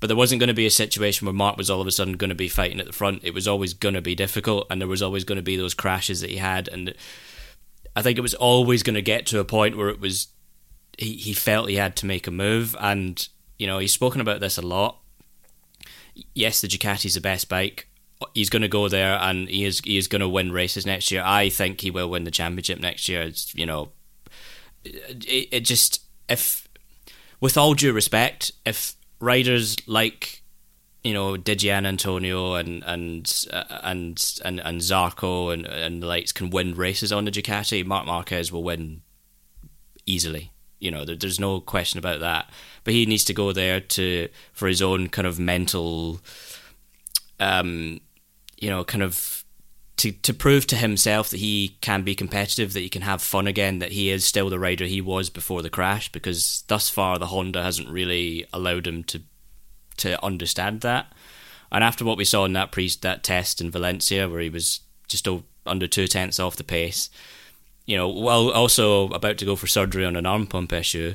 [0.00, 2.16] But there wasn't going to be a situation where Marc was all of a sudden
[2.16, 3.20] going to be fighting at the front.
[3.22, 5.74] It was always going to be difficult, and there was always going to be those
[5.74, 6.68] crashes that he had.
[6.68, 6.94] And
[7.94, 10.28] I think it was always going to get to a point where it was
[10.96, 12.74] he, he felt he had to make a move.
[12.80, 14.96] And you know, he's spoken about this a lot.
[16.34, 17.86] Yes, the Ducati's the best bike.
[18.34, 21.10] He's going to go there, and he is he is going to win races next
[21.10, 21.22] year.
[21.24, 23.22] I think he will win the championship next year.
[23.22, 23.92] It's, you know,
[24.84, 26.68] it, it just if,
[27.40, 30.42] with all due respect, if riders like
[31.02, 36.32] you know Di Giannantonio and and uh, and and and Zarco and and the likes
[36.32, 39.02] can win races on the Ducati, Marc Marquez will win
[40.06, 40.52] easily.
[40.78, 42.50] You know, there, there's no question about that.
[42.84, 46.20] But he needs to go there to for his own kind of mental,
[47.38, 48.00] um,
[48.60, 49.44] you know, kind of
[49.96, 53.46] to to prove to himself that he can be competitive, that he can have fun
[53.46, 56.10] again, that he is still the rider he was before the crash.
[56.10, 59.22] Because thus far, the Honda hasn't really allowed him to
[59.98, 61.12] to understand that.
[61.72, 64.80] And after what we saw in that pre that test in Valencia, where he was
[65.08, 65.28] just
[65.66, 67.10] under two tenths off the pace,
[67.86, 71.14] you know, while also about to go for surgery on an arm pump issue.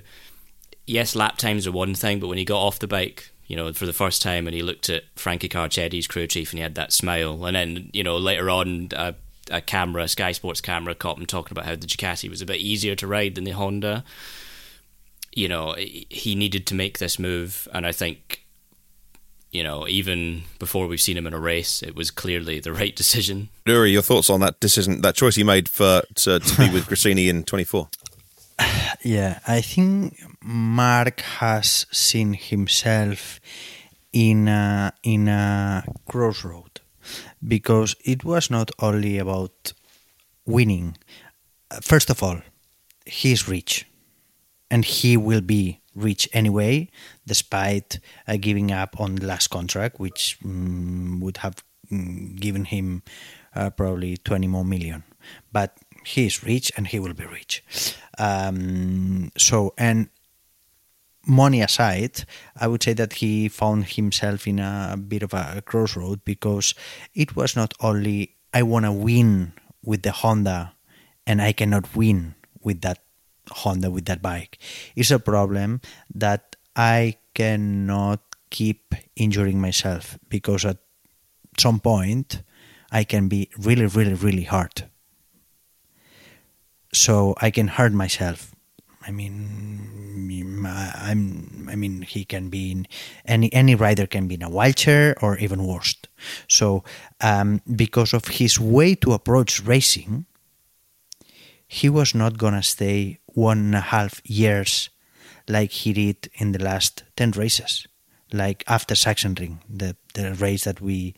[0.86, 3.72] Yes, lap times are one thing, but when he got off the bike, you know,
[3.74, 6.76] for the first time, and he looked at Frankie Carchedi's crew chief, and he had
[6.76, 8.90] that smile, and then you know later on.
[8.94, 9.16] a
[9.52, 12.48] a camera, a Sky Sports camera, caught him talking about how the Ducati was a
[12.48, 14.04] bit easier to ride than the Honda.
[15.36, 18.46] You know, he needed to make this move, and I think
[19.56, 22.94] you know, even before we've seen him in a race, it was clearly the right
[22.94, 23.48] decision.
[23.66, 26.88] Uri, your thoughts on that decision, that choice he made for to, to be with
[26.88, 27.88] Gresini in 24?
[29.04, 33.40] Yeah, I think Marc has seen himself
[34.12, 36.82] in a, in a crossroad
[37.48, 39.74] because it was not only about
[40.46, 40.98] winning.
[41.82, 42.42] First of all,
[43.06, 43.86] he's rich
[44.72, 46.90] and he will be rich anyway,
[47.26, 53.04] despite uh, giving up on the last contract, which um, would have um, given him
[53.56, 55.04] uh, probably 20 more million.
[55.52, 57.64] But he is rich and he will be rich.
[58.18, 60.10] Um, so, and
[61.26, 62.26] money aside,
[62.56, 66.76] I would say that he found himself in a bit of a crossroad because
[67.14, 69.54] it was not only I want to win
[69.84, 70.74] with the Honda
[71.28, 73.00] and I cannot win with that
[73.50, 74.58] Honda with that bike.
[74.96, 75.82] It's a problem
[76.14, 80.78] that I cannot keep injuring myself because at
[81.58, 82.42] some point
[82.92, 84.86] I can be really, really, really hurt.
[86.96, 88.56] So I can hurt myself.
[89.06, 91.68] I mean, I'm.
[91.70, 92.88] I mean, he can be in
[93.26, 95.96] any any rider can be in a wheelchair or even worse.
[96.48, 96.84] So,
[97.22, 100.26] um, because of his way to approach racing,
[101.68, 104.90] he was not gonna stay one and a half years
[105.48, 107.88] like he did in the last 10 races,
[108.32, 111.16] like after Sachsenring, the, the race that we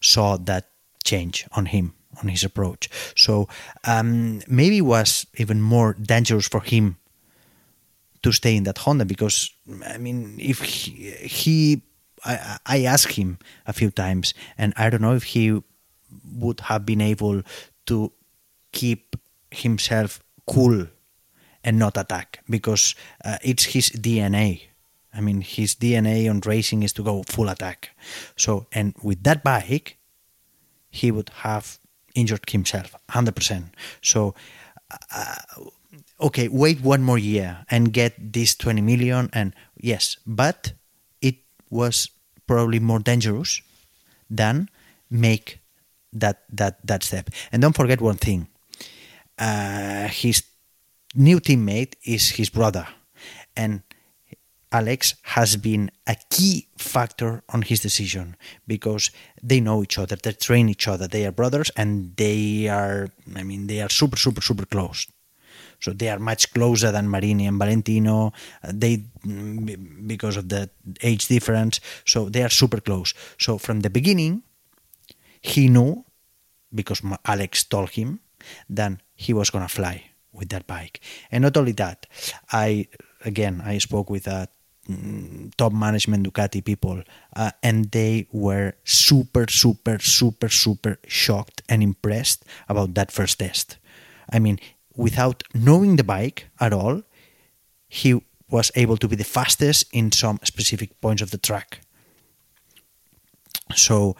[0.00, 0.70] saw that
[1.04, 2.90] change on him, on his approach.
[3.16, 3.48] So
[3.84, 6.96] um, maybe it was even more dangerous for him
[8.22, 9.50] to stay in that Honda because,
[9.86, 11.82] I mean, if he, he
[12.24, 15.62] I, I asked him a few times, and I don't know if he
[16.34, 17.42] would have been able
[17.86, 18.12] to
[18.72, 19.16] keep
[19.50, 20.86] himself cool
[21.64, 22.94] and not attack because
[23.24, 24.62] uh, it's his DNA.
[25.12, 27.90] I mean, his DNA on racing is to go full attack.
[28.36, 29.98] So, and with that bike,
[30.90, 31.78] he would have
[32.14, 33.70] injured himself 100%.
[34.02, 34.34] So,
[35.14, 35.34] uh,
[36.20, 39.30] okay, wait one more year and get this 20 million.
[39.32, 40.72] And yes, but
[41.20, 41.36] it
[41.70, 42.10] was
[42.46, 43.62] probably more dangerous
[44.28, 44.68] than
[45.10, 45.60] make
[46.12, 47.30] that that that step.
[47.52, 48.48] And don't forget one thing:
[49.38, 50.42] uh, his
[51.14, 52.86] new teammate is his brother,
[53.56, 53.82] and
[54.72, 59.10] Alex has been a key factor on his decision because
[59.42, 63.42] they know each other, they train each other, they are brothers, and they are, I
[63.42, 65.06] mean, they are super, super, super close.
[65.80, 68.32] So they are much closer than Marini and Valentino.
[68.62, 69.04] They
[70.06, 70.70] because of the
[71.02, 71.80] age difference.
[72.06, 73.14] So they are super close.
[73.38, 74.42] So from the beginning,
[75.40, 76.04] he knew
[76.74, 78.20] because Alex told him
[78.68, 81.00] that he was gonna fly with that bike.
[81.32, 82.06] And not only that,
[82.52, 82.88] I
[83.24, 84.59] again I spoke with a mm,
[85.56, 87.02] top management Ducati people,
[87.36, 93.78] uh, and they were super, super, super, super shocked and impressed about that first test.
[94.32, 94.58] I mean,
[94.96, 97.02] without knowing the bike at all,
[97.88, 98.20] he
[98.50, 101.80] was able to be the fastest in some specific points of the track.
[103.74, 104.16] So,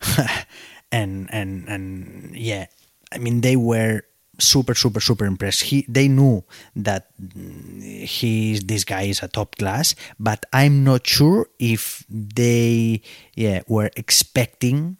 [0.92, 2.66] and and and yeah,
[3.12, 4.02] I mean, they were
[4.38, 5.62] super, super, super impressed.
[5.62, 6.44] He, they knew
[6.76, 13.02] that mm, he, this guy is a top class, but I'm not sure if they,
[13.34, 14.96] yeah, were expecting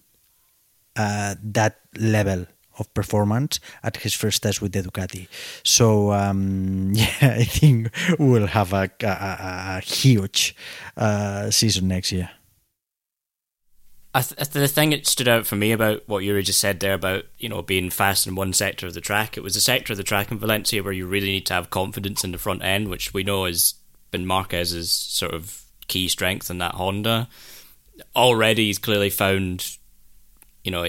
[0.97, 2.47] uh, that level
[2.79, 5.29] of performance at his first test with the Ducati.
[5.65, 10.55] So um, yeah, I think we'll have a, a, a huge
[10.97, 12.31] uh, season next year.
[14.19, 16.95] I th- the thing that stood out for me about what Uri just said there
[16.95, 19.93] about you know being fast in one sector of the track, it was the sector
[19.93, 22.65] of the track in Valencia where you really need to have confidence in the front
[22.65, 23.75] end, which we know has
[24.11, 27.29] been Marquez's sort of key strength in that Honda.
[28.17, 29.77] Already, he's clearly found,
[30.65, 30.89] you know,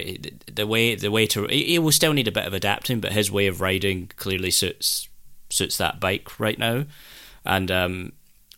[0.52, 3.30] the way the way to he will still need a bit of adapting, but his
[3.30, 5.08] way of riding clearly suits
[5.50, 6.84] suits that bike right now,
[7.44, 8.12] and um,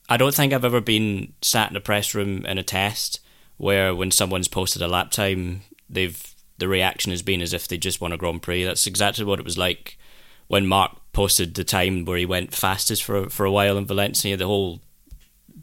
[0.08, 3.20] I don't think I've ever been sat in a press room in a test
[3.56, 7.76] where when someone's posted a lap time, they've the reaction has been as if they
[7.76, 8.64] just won a Grand Prix.
[8.64, 9.98] That's exactly what it was like
[10.46, 14.36] when Marc posted the time where he went fastest for for a while in Valencia.
[14.36, 14.80] The whole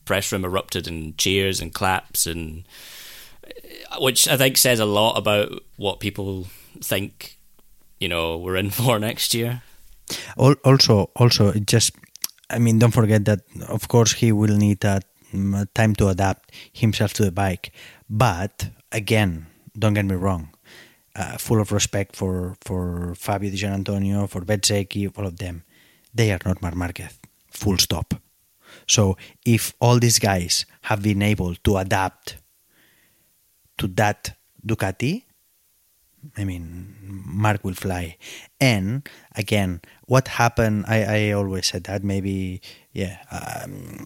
[0.05, 2.67] press room erupted in cheers and claps, and
[3.91, 6.47] uh, which I think says a lot about what people
[6.81, 7.37] think.
[7.99, 9.61] You know, we're in for next year.
[10.37, 11.93] Also, also, just
[12.49, 15.05] I mean, don't forget that of course he will need that
[15.73, 17.71] time to adapt himself to the bike.
[18.09, 20.49] But again, don't get me wrong,
[21.15, 25.63] uh, full of respect for for Fabio Di Giannantonio, for Bezzecchi, all of them.
[26.13, 27.19] They are not Marc Marquez.
[27.51, 28.13] Full stop.
[28.87, 32.37] So if all these guys have been able to adapt
[33.77, 35.23] to that Ducati,
[36.37, 38.17] I mean, Marc will fly.
[38.59, 40.85] And again, what happened?
[40.87, 42.61] I, I always said that maybe,
[42.91, 43.17] yeah.
[43.31, 44.05] Um,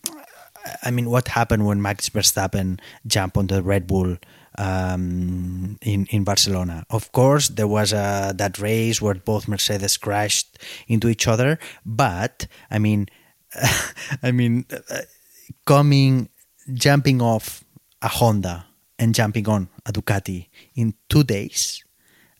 [0.84, 4.18] I mean, what happened when Max Verstappen jumped on the Red Bull
[4.58, 6.86] um, in in Barcelona?
[6.90, 11.60] Of course, there was a, that race where both Mercedes crashed into each other.
[11.86, 13.08] But I mean,
[14.24, 15.02] I mean, uh,
[15.66, 16.30] coming,
[16.74, 17.64] jumping off
[18.02, 18.66] a Honda
[19.00, 21.84] and jumping on a Ducati in two days.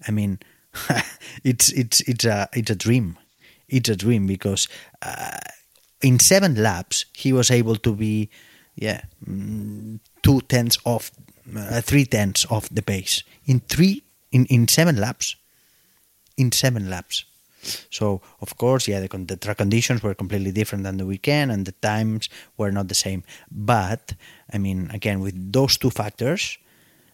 [0.08, 0.40] I mean,
[1.44, 3.18] it's it's it's a it's a dream.
[3.68, 4.68] It's a dream because.
[5.02, 5.40] Uh,
[6.04, 8.30] in seven laps, he was able to be,
[8.76, 11.12] yeah, mm, two tenths off,
[11.56, 15.36] uh, three tenths of the pace in three in in seven laps.
[16.38, 17.26] In seven laps.
[17.90, 21.66] So of course, yeah, the, the track conditions were completely different than the weekend, and
[21.66, 22.28] the times
[22.58, 23.24] were not the same.
[23.52, 24.14] But
[24.52, 26.58] I mean, again, with those two factors,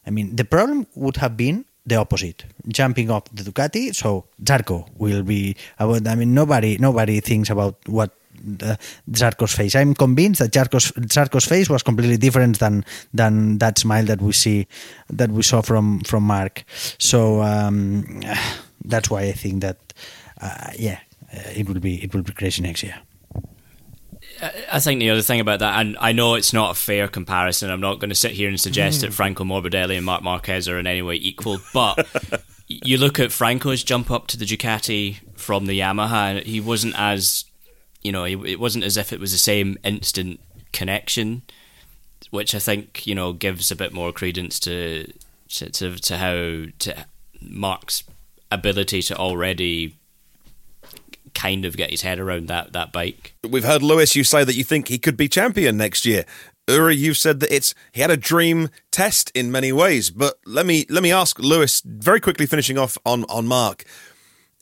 [0.08, 3.94] I mean, the problem would have been the opposite, jumping off the Ducati.
[3.94, 5.56] So Zarco will be.
[5.78, 8.16] I mean, nobody nobody thinks about what
[8.62, 8.76] uh,
[9.12, 9.76] Zarco's face.
[9.76, 14.32] I'm convinced that Zarco's, Zarco's face was completely different than than that smile that we
[14.32, 14.68] see
[15.10, 16.64] that we saw from from Marc.
[16.98, 18.22] So um,
[18.84, 19.78] that's why I think that
[20.42, 21.00] uh, yeah,
[21.34, 22.96] uh, it will be it will be crazy next year.
[24.72, 27.70] I think the other thing about that, and I know it's not a fair comparison.
[27.70, 29.02] I'm not going to sit here and suggest mm.
[29.02, 32.08] that Franco Morbidelli and Marc Marquez are in any way equal, but
[32.68, 36.98] you look at Franco's jump up to the Ducati from the Yamaha, and he wasn't
[36.98, 37.46] as
[38.02, 40.39] you know, it wasn't as if it was the same instant
[40.72, 41.41] connection,
[42.30, 45.12] which I think you know gives a bit more credence to
[45.50, 47.06] to to, to how to
[47.41, 48.04] Marc's
[48.52, 49.95] ability to already
[51.34, 53.34] kind of get his head around that that bike.
[53.47, 56.26] We've heard Lewis, you say that you think he could be champion next year.
[56.68, 60.66] Uri, you've said that it's he had a dream test in many ways, but let
[60.66, 63.86] me let me ask Lewis very quickly, finishing off on on Marc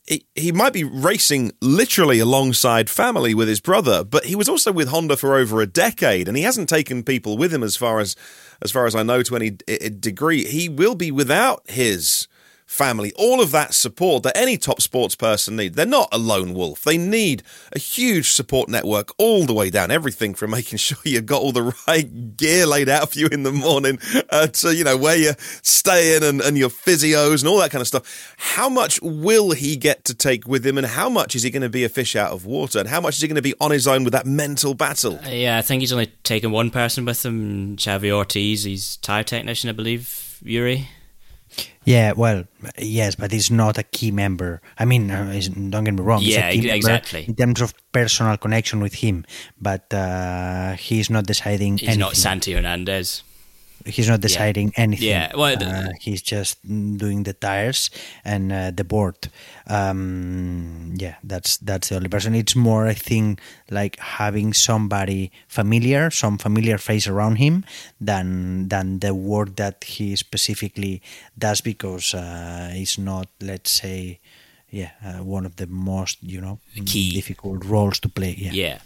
[0.08, 4.88] he, might be racing literally alongside family with his brother, but he was also with
[4.88, 8.16] Honda for over a decade, and he hasn't taken people with him as far as
[8.62, 10.46] as far as I know to any eh, eh, degree.
[10.46, 12.28] He will be without his
[12.68, 15.76] family, all of that support that any top sports person needs.
[15.76, 16.84] They're not a lone wolf.
[16.84, 17.42] They need
[17.74, 19.90] a huge support network all the way down.
[19.90, 23.44] Everything from making sure you've got all the right gear laid out for you in
[23.44, 23.98] the morning
[24.30, 27.82] uh, to, you know, where you're staying and, and your physios and all that kind
[27.82, 28.36] of stuff.
[28.38, 31.62] How much will he get to take with him and how much is he going
[31.62, 33.56] to be a fish out of water and how much is he going to be
[33.62, 35.20] on his own with that mental battle?
[35.26, 38.66] Uh, yeah, I think he's only taken one person with him, Xavi Ortiz.
[38.66, 40.90] He's tire technician, I believe, Uri.
[41.88, 42.44] Yeah, well,
[42.78, 44.62] yes, but he's not a key member.
[44.78, 46.22] I mean, uh, don't get me wrong.
[46.22, 47.24] Yeah, exactly.
[47.26, 49.24] In terms of personal connection with him,
[49.62, 51.78] but uh, he's not deciding.
[51.78, 52.02] He's anything.
[52.02, 53.24] not Santi Hernandez
[53.86, 54.84] he's not deciding yeah.
[54.84, 55.08] anything.
[55.08, 57.90] Yeah, well, uh, he's just doing the tires
[58.24, 59.30] and uh, the board.
[59.68, 62.36] Um, yeah, that's that's the only person.
[62.36, 67.66] It's more, I think, like having somebody familiar, some familiar face around him,
[68.02, 71.02] than than the work that he specifically
[71.38, 74.20] does because uh, it's not, let's say.
[74.70, 77.14] yeah, uh, one of the most you know Key.
[77.14, 78.36] difficult roles to play.
[78.38, 78.52] Yeah.
[78.52, 78.78] Yeah.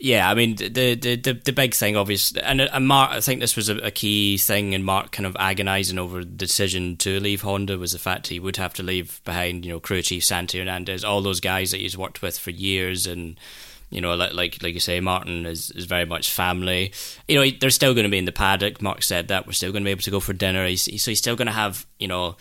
[0.00, 3.10] Yeah, I mean the the the, the big thing, obviously, and, and Marc.
[3.10, 6.30] I think this was a, a key thing, and Marc kind of agonising over the
[6.30, 9.80] decision to leave Honda was the fact he would have to leave behind, you know,
[9.80, 13.40] crew chief Santi Hernandez, all those guys that he's worked with for years, and
[13.90, 16.92] you know, like like like you say, Martin is, is very much family.
[17.26, 18.80] You know, they're still going to be in the paddock.
[18.80, 20.64] Marc said that we're still going to be able to go for dinner.
[20.64, 22.36] He's, so he's still going to have, you know,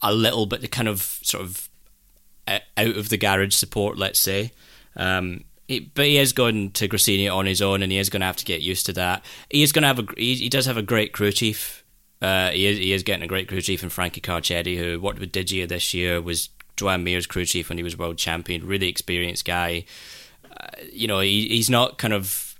[0.00, 1.68] a little bit of kind of sort of
[2.48, 4.50] out of the garage support, let's say.
[4.96, 8.20] Um, he, but he is going to Gresini on his own, and he is going
[8.20, 9.24] to have to get used to that.
[9.50, 11.84] He is going to have a he, he does have a great crew chief.
[12.20, 15.18] Uh, he is he is getting a great crew chief in Frankie Carchedi, who worked
[15.18, 18.66] with Diggia this year, was Joan Mir's crew chief when he was world champion.
[18.66, 19.84] Really experienced guy.
[20.44, 22.54] Uh, you know, he, he's not kind of,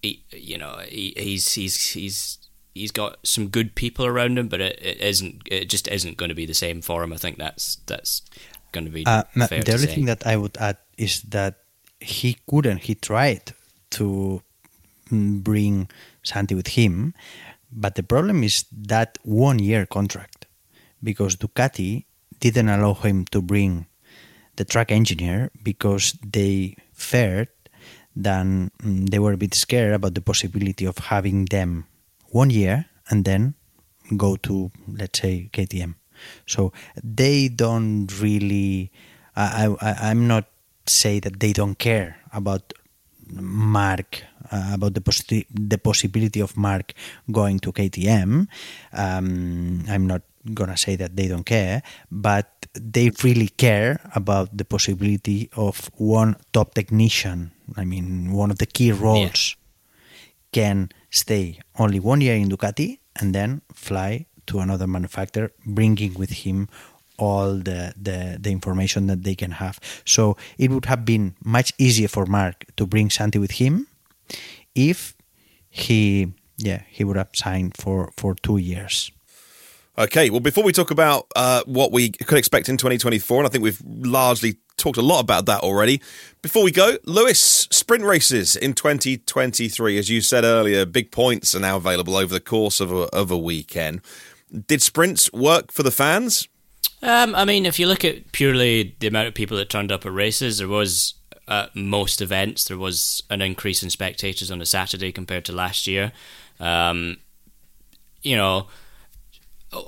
[0.00, 2.38] he, you know, he, he's he's he's
[2.74, 5.42] he's got some good people around him, but it, it isn't.
[5.50, 7.12] It just isn't going to be the same for him.
[7.12, 8.22] I think that's that's
[8.72, 9.94] going to be Uh, the only say.
[9.94, 11.56] thing that I would add is that
[12.00, 12.78] he couldn't.
[12.84, 13.52] He tried
[13.90, 14.42] to
[15.10, 15.88] bring
[16.22, 17.14] Santi with him,
[17.72, 20.46] but the problem is that one-year contract
[21.02, 22.04] because Ducati
[22.40, 23.86] didn't allow him to bring
[24.56, 27.48] the track engineer because they feared
[28.16, 31.86] that mm, they were a bit scared about the possibility of having them
[32.30, 33.54] one year and then
[34.16, 35.94] go to let's say KTM.
[36.46, 36.72] So
[37.02, 38.90] they don't really.
[39.36, 40.46] I, I I'm not
[40.88, 42.72] say that they don't care about
[43.30, 46.94] Marc uh, about the possi- the possibility of Marc
[47.30, 48.48] going to KTM.
[48.92, 50.22] Um, I'm not
[50.54, 56.36] gonna say that they don't care, but they really care about the possibility of one
[56.52, 57.52] top technician.
[57.76, 59.56] I mean, one of the key roles
[60.52, 66.30] can stay only one year in Ducati and then fly to another manufacturer, bringing with
[66.30, 66.68] him
[67.18, 69.78] all the, the, the information that they can have.
[70.04, 73.86] So it would have been much easier for Marc to bring Santi with him
[74.74, 75.14] if
[75.70, 79.10] he yeah he would have signed for, for two years.
[79.98, 83.50] Okay, well, before we talk about uh, what we could expect in 2024, and I
[83.50, 86.00] think we've largely talked a lot about that already.
[86.40, 87.40] Before we go, Lewis,
[87.72, 89.98] sprint races in 2023.
[89.98, 93.32] As you said earlier, big points are now available over the course of a, of
[93.32, 94.00] a weekend.
[94.68, 96.48] Did sprints work for the fans?
[97.02, 100.04] Um, I mean, if you look at purely the amount of people that turned up
[100.04, 101.14] at races, there was
[101.48, 105.86] at most events there was an increase in spectators on a Saturday compared to last
[105.86, 106.12] year.
[106.60, 107.18] Um,
[108.22, 108.66] you know,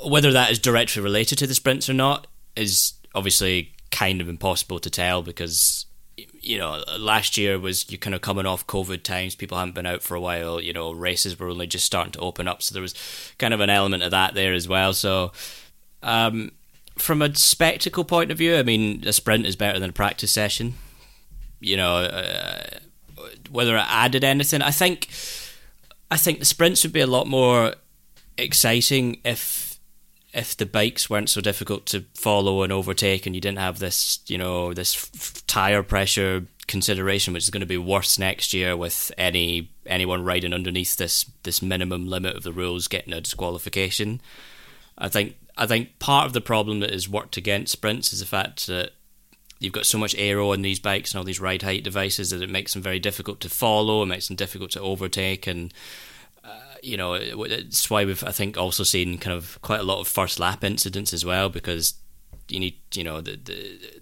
[0.04, 2.26] whether that is directly related to the sprints or not
[2.56, 5.86] is obviously kind of impossible to tell because
[6.16, 9.86] you know last year was you kind of coming off covid times people haven't been
[9.86, 12.72] out for a while you know races were only just starting to open up so
[12.72, 12.94] there was
[13.38, 15.32] kind of an element of that there as well so
[16.02, 16.52] um,
[17.00, 20.30] from a spectacle point of view i mean a sprint is better than a practice
[20.30, 20.74] session
[21.60, 22.62] you know uh,
[23.50, 25.08] whether it added anything i think
[26.10, 27.74] i think the sprints would be a lot more
[28.38, 29.70] exciting if
[30.32, 34.20] if the bikes weren't so difficult to follow and overtake, and you didn't have this,
[34.28, 38.76] you know, this f- tire pressure consideration, which is going to be worse next year
[38.76, 44.20] with any anyone riding underneath this this minimum limit of the rules getting a disqualification.
[44.96, 48.26] I think I think part of the problem that has worked against sprints is the
[48.26, 48.90] fact that
[49.60, 52.42] you've got so much aero on these bikes and all these ride height devices that
[52.42, 55.72] it makes them very difficult to follow, it makes them difficult to overtake, and
[56.82, 60.08] you know, it's why we've I think also seen kind of quite a lot of
[60.08, 61.94] first lap incidents as well because
[62.48, 64.00] you need you know the the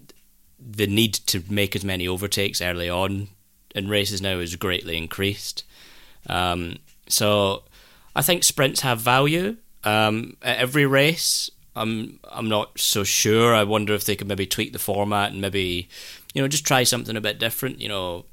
[0.59, 3.29] the need to make as many overtakes early on
[3.75, 5.63] in races now is greatly increased.
[6.27, 7.63] Um, so
[8.15, 9.57] I think sprints have value.
[9.83, 13.53] Um, at every race, I'm I'm not so sure.
[13.55, 15.87] I wonder if they could maybe tweak the format and maybe
[16.33, 17.79] you know just try something a bit different.
[17.79, 18.25] You know,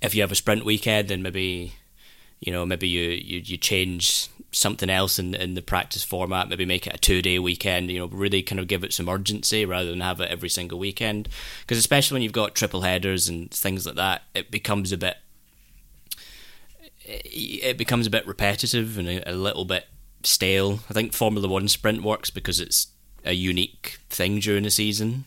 [0.00, 1.74] if you have a sprint weekend, then maybe
[2.42, 6.66] you know maybe you, you, you change something else in in the practice format maybe
[6.66, 9.64] make it a two day weekend you know really kind of give it some urgency
[9.64, 11.28] rather than have it every single weekend
[11.60, 15.16] because especially when you've got triple headers and things like that it becomes a bit
[17.04, 19.86] it becomes a bit repetitive and a, a little bit
[20.26, 22.88] stale i think formula 1 sprint works because it's
[23.24, 25.24] a unique thing during the season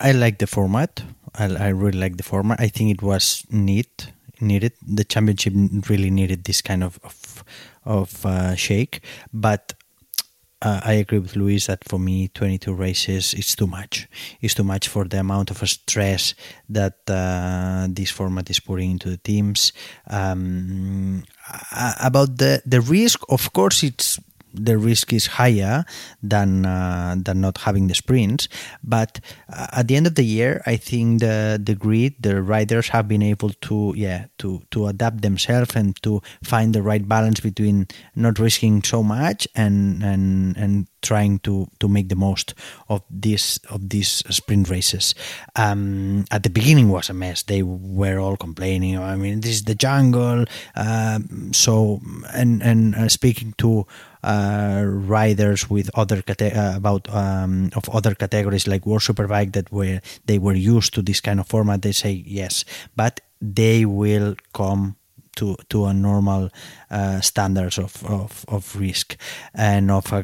[0.00, 1.02] I like the format.
[1.34, 2.60] I, I really like the format.
[2.60, 4.72] I think it was neat needed.
[4.86, 5.52] The championship
[5.88, 7.44] really needed this kind of of,
[7.84, 9.00] of uh, shake.
[9.32, 9.74] But
[10.62, 14.08] uh, I agree with Lewis that for me, 22 races is too much.
[14.40, 16.34] It's too much for the amount of stress
[16.68, 19.72] that uh, this format is putting into the teams.
[20.08, 21.24] Um,
[22.00, 24.18] about the the risk, of course, it's
[24.54, 25.84] the risk is higher
[26.22, 28.48] than uh, than not having the sprints.
[28.82, 29.20] But
[29.52, 33.08] uh, at the end of the year, I think the the grid, the riders have
[33.08, 37.88] been able to yeah to to adapt themselves and to find the right balance between
[38.14, 42.54] not risking so much and and and trying to to make the most
[42.88, 45.14] of this of these sprint races.
[45.56, 47.42] Um, at the beginning was a mess.
[47.42, 48.98] They were all complaining.
[48.98, 50.46] I mean, this is the jungle.
[50.74, 51.20] Uh,
[51.52, 52.00] so
[52.32, 53.86] and and uh, speaking to
[54.84, 60.38] riders with other uh, about um, of other categories like World Superbike that were they
[60.38, 61.82] were used to this kind of format.
[61.82, 62.64] They say yes,
[62.96, 64.96] but they will come
[65.36, 66.50] to to a normal
[66.90, 69.16] uh, standards of, of, of risk
[69.54, 70.22] and of uh,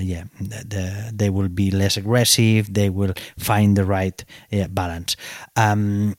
[0.00, 5.16] yeah the, they will be less aggressive they will find the right yeah, balance
[5.56, 6.14] um,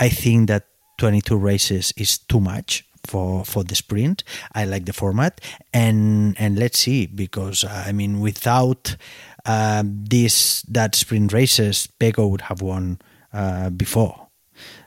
[0.00, 0.66] I think that
[0.98, 4.22] 22 races is too much for for the sprint.
[4.54, 5.40] I like the format.
[5.72, 8.96] And and let's see because I mean without
[9.44, 12.98] uh, this that sprint races Pecco would have won
[13.32, 14.28] uh, before.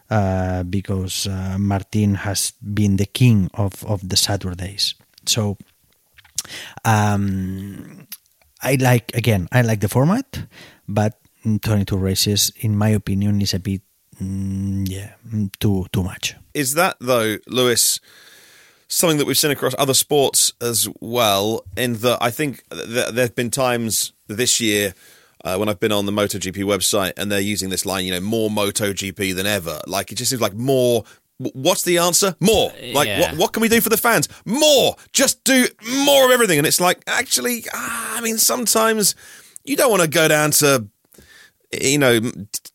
[0.09, 4.93] Uh, because uh, Martin has been the king of, of the Saturdays.
[5.25, 5.57] So
[6.83, 8.07] um,
[8.61, 10.47] I like again I like the format,
[10.85, 13.81] but 22 races, in my opinion, is a bit
[14.21, 15.11] mm, yeah
[15.59, 16.35] too too much.
[16.53, 17.99] Is that though, Lewis?
[18.87, 21.63] Something that we've seen across other sports as well.
[21.77, 24.93] In that, I think th- there have been times this year
[25.45, 28.19] uh, when I've been on the MotoGP website and they're using this line, you know,
[28.19, 29.79] more MotoGP than ever.
[29.87, 31.05] Like it just seems like more.
[31.37, 32.35] What's the answer?
[32.41, 32.73] More.
[32.93, 33.21] Like Yeah.
[33.21, 33.37] what?
[33.37, 34.27] What can we do for the fans?
[34.45, 34.97] More.
[35.13, 35.67] Just do
[36.05, 36.57] more of everything.
[36.57, 39.15] And it's like actually, ah, I mean, sometimes
[39.63, 40.85] you don't want to go down to
[41.79, 42.19] you know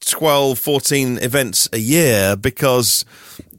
[0.01, 3.05] 12 14 events a year because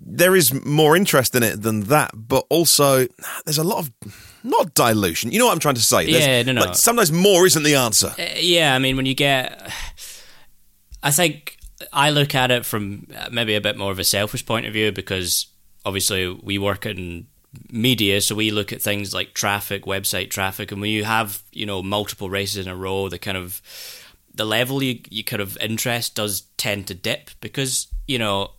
[0.01, 3.05] there is more interest in it than that but also
[3.45, 3.91] there's a lot of
[4.43, 5.31] not dilution.
[5.31, 6.05] You know what i'm trying to say?
[6.09, 6.61] There's- Yeah, no, no.
[6.67, 8.13] like, sometimes more isn't the answer.
[8.17, 9.69] Uh, yeah, I mean, when you get,
[11.03, 11.57] I think
[11.91, 14.71] I look at it from uh, maybe a bit more of a selfish point of
[14.73, 15.47] view because
[15.85, 17.27] obviously we work in
[17.71, 21.65] media, so we look at things like traffic, website traffic, and when you have you
[21.65, 23.61] know multiple races in a row, the kind of
[24.37, 28.51] the level you you kind of interest does tend to dip because you know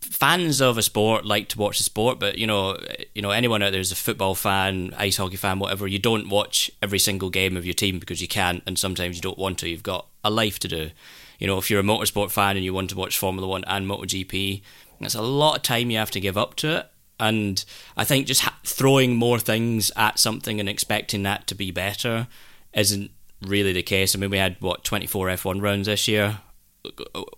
[0.00, 2.78] fans of a sport like to watch the sport, but you know,
[3.14, 5.86] you know, anyone out there is a football fan, ice hockey fan, whatever.
[5.86, 9.22] You don't watch every single game of your team because you can't, and sometimes you
[9.22, 9.68] don't want to.
[9.68, 10.90] You've got a life to do.
[11.38, 13.86] You know, if you're a motorsport fan and you want to watch Formula One and
[13.86, 14.62] MotoGP,
[15.00, 16.86] that's a lot of time you have to give up to it.
[17.18, 17.64] And
[17.96, 22.28] I think just ha- throwing more things at something and expecting that to be better
[22.72, 23.10] isn't
[23.42, 24.14] really the case.
[24.14, 26.38] I mean, we had what 24 F1 rounds this year.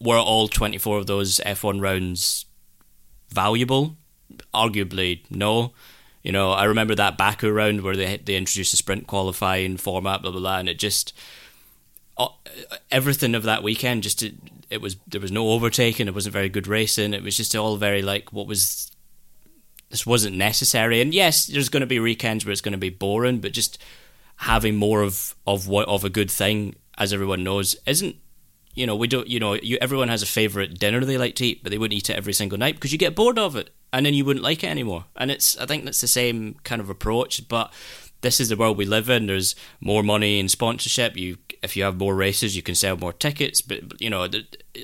[0.00, 2.46] Were all 24 of those F1 rounds
[3.30, 3.96] valuable?
[4.54, 5.72] Arguably, no.
[6.22, 10.20] You know, I remember that Baku round where they they introduced a sprint qualifying format,
[10.20, 11.14] blah blah blah, and it just
[12.18, 12.28] uh,
[12.90, 14.34] everything of that weekend just it,
[14.68, 17.76] it was there was no overtaking, it wasn't very good racing, it was just all
[17.76, 18.90] very like what was
[19.90, 21.00] this wasn't necessary.
[21.00, 23.78] And yes, there's going to be weekends where it's going to be boring, but just
[24.38, 28.16] having more of of what of a good thing, as everyone knows, isn't
[28.74, 31.46] you know we don't you know you everyone has a favorite dinner they like to
[31.46, 33.70] eat, but they wouldn't eat it every single night because you get bored of it,
[33.92, 35.04] and then you wouldn't like it anymore.
[35.16, 37.72] And it's I think that's the same kind of approach, but.
[38.20, 39.28] This is the world we live in.
[39.28, 41.16] There's more money in sponsorship.
[41.16, 43.60] You, if you have more races, you can sell more tickets.
[43.60, 44.26] But you know,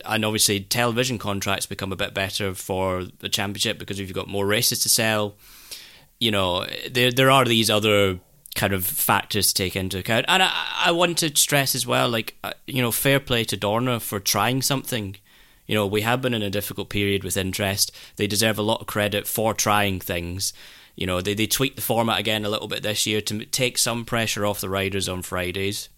[0.05, 4.29] and obviously, television contracts become a bit better for the championship because if you've got
[4.29, 5.35] more races to sell,
[6.21, 8.21] you know, there there are these other
[8.55, 10.27] kind of factors to take into account.
[10.29, 10.53] And I,
[10.87, 14.21] I want to stress as well, like, uh, you know, fair play to Dorna for
[14.21, 15.17] trying something.
[15.67, 17.91] You know, we have been in a difficult period with interest.
[18.17, 20.53] They deserve a lot of credit for trying things.
[20.95, 23.79] You know, they, they tweaked the format again a little bit this year to take
[23.79, 25.89] some pressure off the riders on Fridays.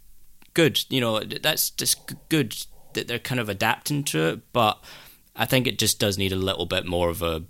[0.54, 0.84] Good.
[0.88, 2.56] You know, that's just good
[2.94, 4.82] that they're kind of adapting to it, but
[5.34, 7.44] I think it just does need a little bit more of a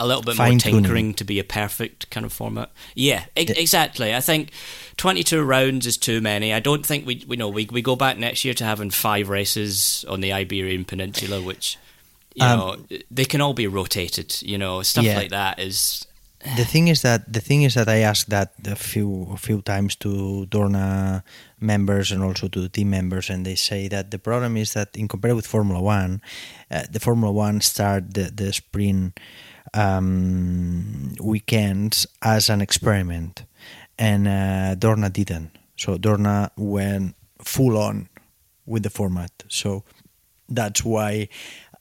[0.00, 0.82] a little bit more Fine-tuning.
[0.82, 2.70] tinkering to be a perfect kind of format.
[2.94, 4.14] Yeah, e- exactly.
[4.14, 4.50] I think
[4.96, 6.52] 22 rounds is too many.
[6.52, 9.28] I don't think we we know we we go back next year to having five
[9.28, 11.76] races on the Iberian Peninsula, which
[12.34, 12.76] you Um, know
[13.10, 14.34] they can all be rotated.
[14.42, 15.18] You know, stuff Yeah.
[15.18, 16.06] like that is
[16.56, 19.60] the thing is that the thing is that I asked that a few a few
[19.60, 21.22] times to Dorna
[21.60, 24.96] members and also to the team members, and they say that the problem is that
[24.96, 26.22] in compared with Formula One,
[26.70, 29.20] uh, the Formula One start the the sprint
[29.74, 33.44] um, weekends as an experiment,
[33.98, 35.50] and uh, Dorna didn't.
[35.76, 38.08] So Dorna went full on
[38.66, 39.30] with the format.
[39.48, 39.84] So
[40.48, 41.28] that's why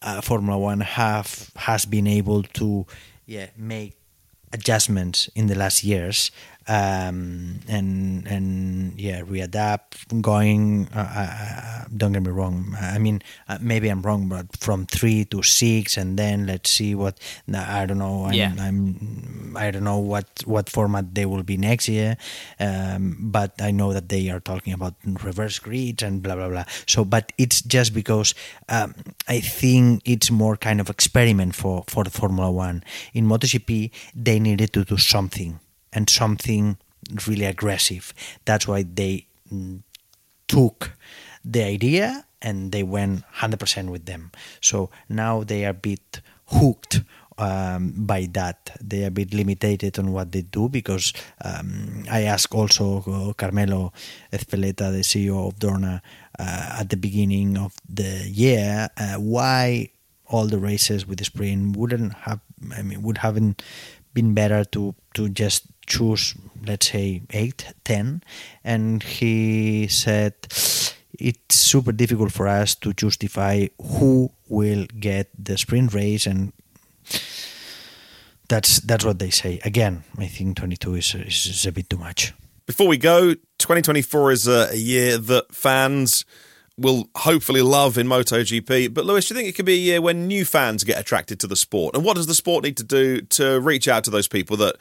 [0.01, 2.85] uh, Formula One have has been able to
[3.25, 3.95] yeah make
[4.51, 6.31] adjustments in the last years
[6.67, 10.87] um, and and yeah, readapt, going.
[10.93, 12.75] Uh, uh, don't get me wrong.
[12.79, 16.93] I mean, uh, maybe I'm wrong, but from three to six, and then let's see
[16.95, 17.19] what.
[17.53, 18.25] I don't know.
[18.25, 18.53] I'm, Yeah.
[18.59, 22.17] I'm I don't know what what format they will be next year,
[22.59, 24.93] um, but I know that they are talking about
[25.23, 26.65] reverse grids and blah blah blah.
[26.85, 28.35] So, but it's just because
[28.69, 28.93] um,
[29.27, 32.83] I think it's more kind of experiment for for Formula One.
[33.13, 35.59] In MotoGP, they needed to do something
[35.93, 36.77] and something
[37.27, 38.13] really aggressive.
[38.45, 39.81] That's why they mm,
[40.47, 40.93] took
[41.43, 44.31] the idea and they went 100% with them.
[44.61, 47.01] So now they are a bit hooked
[47.37, 48.77] um, by that.
[48.81, 51.13] They are a bit limited on what they do because
[51.43, 53.93] um, I asked also uh, Carmelo
[54.31, 56.01] Ezpeleta, the CEO of Dorna,
[56.37, 59.91] uh, at the beginning of the year, uh, why
[60.27, 62.39] all the races with the sprint wouldn't have,
[62.75, 63.63] I mean, would haven't
[64.13, 66.35] been better to to just choose
[66.65, 68.21] let's say eight, ten,
[68.63, 70.33] and he said
[71.19, 76.53] it's super difficult for us to justify who will get the sprint race and
[78.47, 81.97] that's that's what they say again i think 22 is, is, is a bit too
[81.97, 82.33] much
[82.69, 86.23] Before we go, 2024 is a, a year that fans
[86.77, 88.93] will hopefully love in MotoGP.
[88.93, 91.39] But Lewis, do you think it could be a year when new fans get attracted
[91.39, 91.95] to the sport?
[91.95, 94.75] And what does the sport need to do to reach out to those people that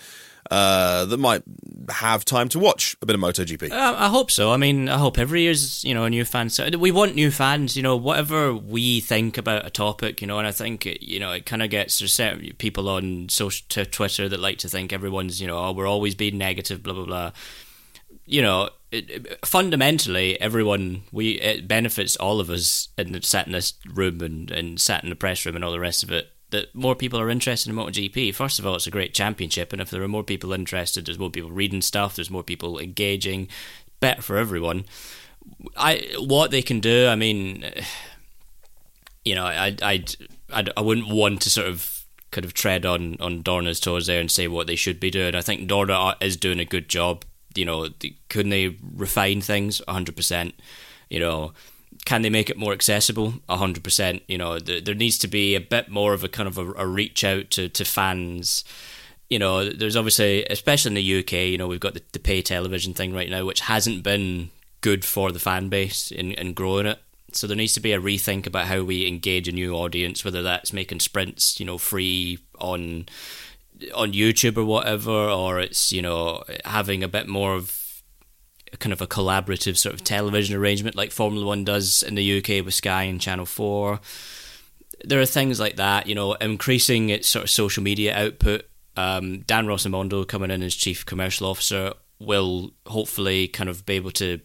[0.50, 1.42] uh, that might
[1.90, 3.70] have time to watch a bit of MotoGP?
[3.70, 4.52] Uh, I hope so.
[4.52, 6.50] I mean, I hope every year's you know a new fan.
[6.50, 7.76] So we want new fans.
[7.76, 11.20] You know, whatever we think about a topic, you know, and I think it, you
[11.20, 14.68] know it kind of gets there's certain people on social to Twitter that like to
[14.68, 17.30] think everyone's you know oh, we're always being negative, blah blah blah.
[18.26, 23.52] You know, it, it- fundamentally, everyone we it benefits all of us in sat in
[23.52, 26.30] this room and, and sat in the press room and all the rest of it.
[26.50, 28.34] That more people are interested in MotoGP.
[28.34, 31.18] First of all, it's a great championship, and if there are more people interested, there's
[31.18, 32.16] more people reading stuff.
[32.16, 33.48] There's more people engaging.
[34.00, 34.84] Better for everyone.
[35.76, 37.08] I what they can do.
[37.08, 37.64] I mean,
[39.24, 40.04] you know, I I
[40.76, 44.30] I wouldn't want to sort of kind of tread on on Dorna's toes there and
[44.30, 45.34] say what they should be doing.
[45.34, 47.24] I think Dorna is doing a good job.
[47.54, 47.88] You know,
[48.28, 49.82] couldn't they refine things?
[49.88, 50.54] hundred percent.
[51.10, 51.52] You know,
[52.04, 53.34] can they make it more accessible?
[53.48, 54.22] hundred percent.
[54.28, 56.72] You know, th- there needs to be a bit more of a kind of a,
[56.72, 58.64] a reach out to to fans.
[59.28, 62.40] You know, there's obviously, especially in the UK, you know, we've got the, the pay
[62.40, 64.48] television thing right now, which hasn't been
[64.80, 66.98] good for the fan base in, in growing it.
[67.32, 70.42] So there needs to be a rethink about how we engage a new audience, whether
[70.42, 73.06] that's making sprints, you know, free on
[73.94, 77.87] on YouTube or whatever, or it's you know having a bit more of
[78.78, 82.64] kind of a collaborative sort of television arrangement like Formula One does in the UK
[82.64, 84.00] with Sky and Channel Four.
[85.04, 88.64] There are things like that, you know, increasing its sort of social media output.
[88.96, 94.10] Um, Dan Rossomondo coming in as chief commercial officer will hopefully kind of be able
[94.12, 94.40] to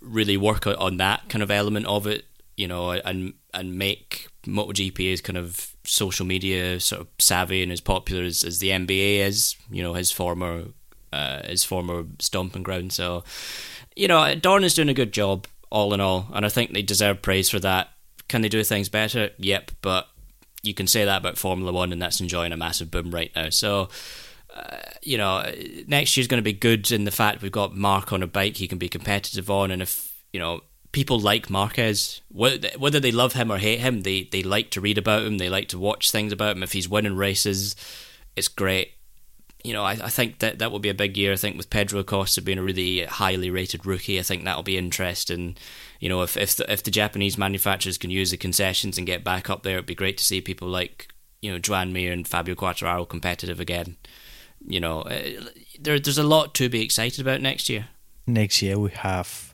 [0.00, 2.26] really work on- on that kind of element of it,
[2.56, 7.72] you know, and and make MotoGP as kind of social media sort of savvy and
[7.72, 10.64] as popular as, as the NBA is, you know, his former
[11.16, 12.92] uh, his former stomping ground.
[12.92, 13.24] So,
[13.94, 16.82] you know, Dorn is doing a good job all in all, and I think they
[16.82, 17.88] deserve praise for that.
[18.28, 19.30] Can they do things better?
[19.38, 20.08] Yep, but
[20.62, 23.50] you can say that about Formula One, and that's enjoying a massive boom right now.
[23.50, 23.88] So,
[24.54, 25.44] uh, you know,
[25.86, 28.56] next year's going to be good in the fact we've got Marc on a bike
[28.56, 30.60] he can be competitive on, and if you know
[30.92, 34.98] people like Marquez, whether they love him or hate him, they they like to read
[34.98, 36.62] about him, they like to watch things about him.
[36.62, 37.76] If he's winning races,
[38.34, 38.95] it's great.
[39.66, 41.32] You know, I, I think that that will be a big year.
[41.32, 44.78] I think with Pedro Acosta being a really highly rated rookie, I think that'll be
[44.78, 45.56] interesting.
[45.98, 49.24] You know, if if the, if the Japanese manufacturers can use the concessions and get
[49.24, 51.08] back up there, it'd be great to see people like
[51.42, 53.96] you know Joan Mir and Fabio Quartararo competitive again.
[54.64, 55.48] You know, uh,
[55.80, 57.88] there there's a lot to be excited about next year.
[58.26, 59.52] next year we have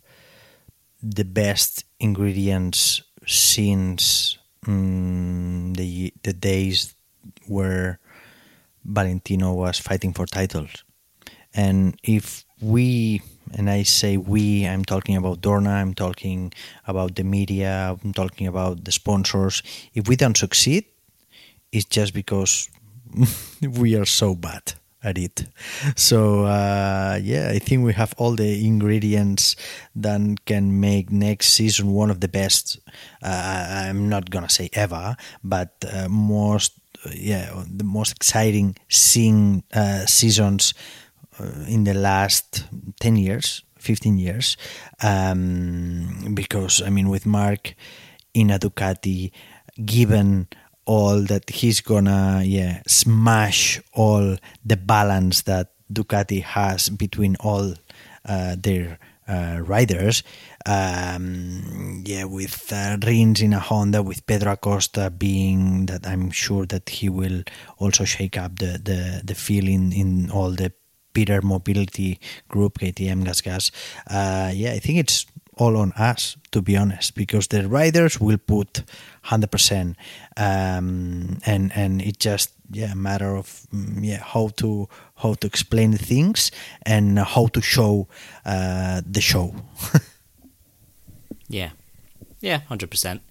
[1.03, 4.37] the best ingredients since
[4.67, 6.95] mm, the the days
[7.47, 7.99] where
[8.85, 10.85] Valentino was fighting for titles.
[11.55, 13.23] And if we,
[13.55, 16.53] and I say we, I'm talking about Dorna, I'm talking
[16.87, 19.63] about the media, I'm talking about the sponsors.
[19.95, 20.87] If we don't succeed,
[21.73, 22.69] it's just because
[23.63, 25.45] we are so bad at it.
[25.97, 29.57] So uh, yeah, I think we have all the ingredients
[29.97, 32.79] that can make next season one of the best.
[33.23, 36.79] Uh, I'm not gonna say ever, but uh, most
[37.11, 40.75] yeah the most exciting scene, uh, seasons
[41.41, 42.65] uh, in the last
[43.01, 43.63] ten years.
[43.83, 44.57] 15 years
[45.03, 47.75] um, because I mean with Marc
[48.33, 49.33] in a Ducati
[49.85, 50.47] given
[50.85, 57.75] all that he's gonna yeah smash all the balance that Ducati has between all
[58.25, 58.99] uh, their
[59.29, 60.23] uh, riders.
[60.65, 66.67] Um, yeah, with uh, Rins in a Honda, with Pedro Acosta being that I'm sure
[66.67, 67.43] that he will
[67.79, 70.73] also shake up the the, the feeling in all the
[71.15, 73.71] Pierer Mobility Group, KTM Gas Gas.
[74.09, 75.27] Uh, yeah, I think it's
[75.59, 78.85] all on us to be honest, because the riders will put
[79.23, 79.97] hundred percent,
[80.37, 85.47] um, and and it just yeah a matter of mm, yeah how to how to
[85.47, 86.51] explain things
[86.87, 88.09] and how to show
[88.45, 89.55] uh, the show.
[91.53, 91.71] yeah,
[92.41, 93.23] yeah, hundred percent.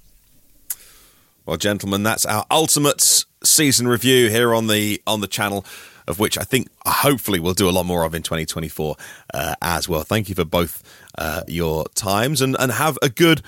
[1.45, 5.65] Well, gentlemen, that's our ultimate season review here on the on the channel
[6.07, 8.95] of which I think hopefully we'll do a lot more of in 2024
[9.33, 10.03] uh, as well.
[10.03, 10.83] Thank you for both
[11.17, 13.41] uh, your times and, and have a good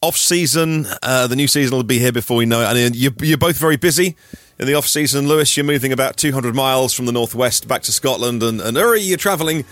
[0.00, 0.86] off season.
[1.02, 2.76] Uh, the new season will be here before we know it.
[2.76, 4.16] And you're, you're both very busy
[4.58, 5.28] in the off season.
[5.28, 9.00] Lewis, you're moving about 200 miles from the northwest back to Scotland, and, and Uri,
[9.00, 9.64] you're traveling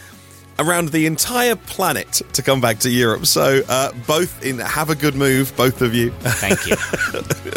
[0.61, 3.26] around the entire planet to come back to Europe.
[3.26, 6.11] So uh, both in have a good move, both of you.
[6.20, 6.76] Thank you.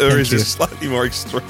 [0.00, 1.42] Uri's is it slightly more extreme.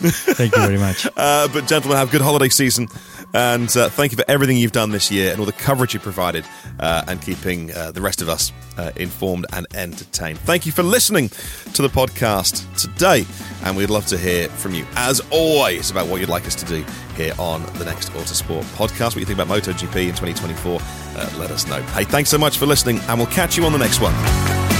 [0.00, 1.06] Thank you very much.
[1.16, 2.88] Uh, but, gentlemen, have a good holiday season.
[3.32, 6.00] And uh, thank you for everything you've done this year and all the coverage you
[6.00, 6.44] provided
[6.78, 10.38] uh, and keeping uh, the rest of us uh, informed and entertained.
[10.40, 11.28] Thank you for listening
[11.74, 13.24] to the podcast today.
[13.64, 16.64] And we'd love to hear from you, as always, about what you'd like us to
[16.66, 19.14] do here on the next Autosport podcast.
[19.14, 21.82] What you think about MotoGP in 2024, uh, let us know.
[21.82, 24.79] Hey, thanks so much for listening, and we'll catch you on the next one.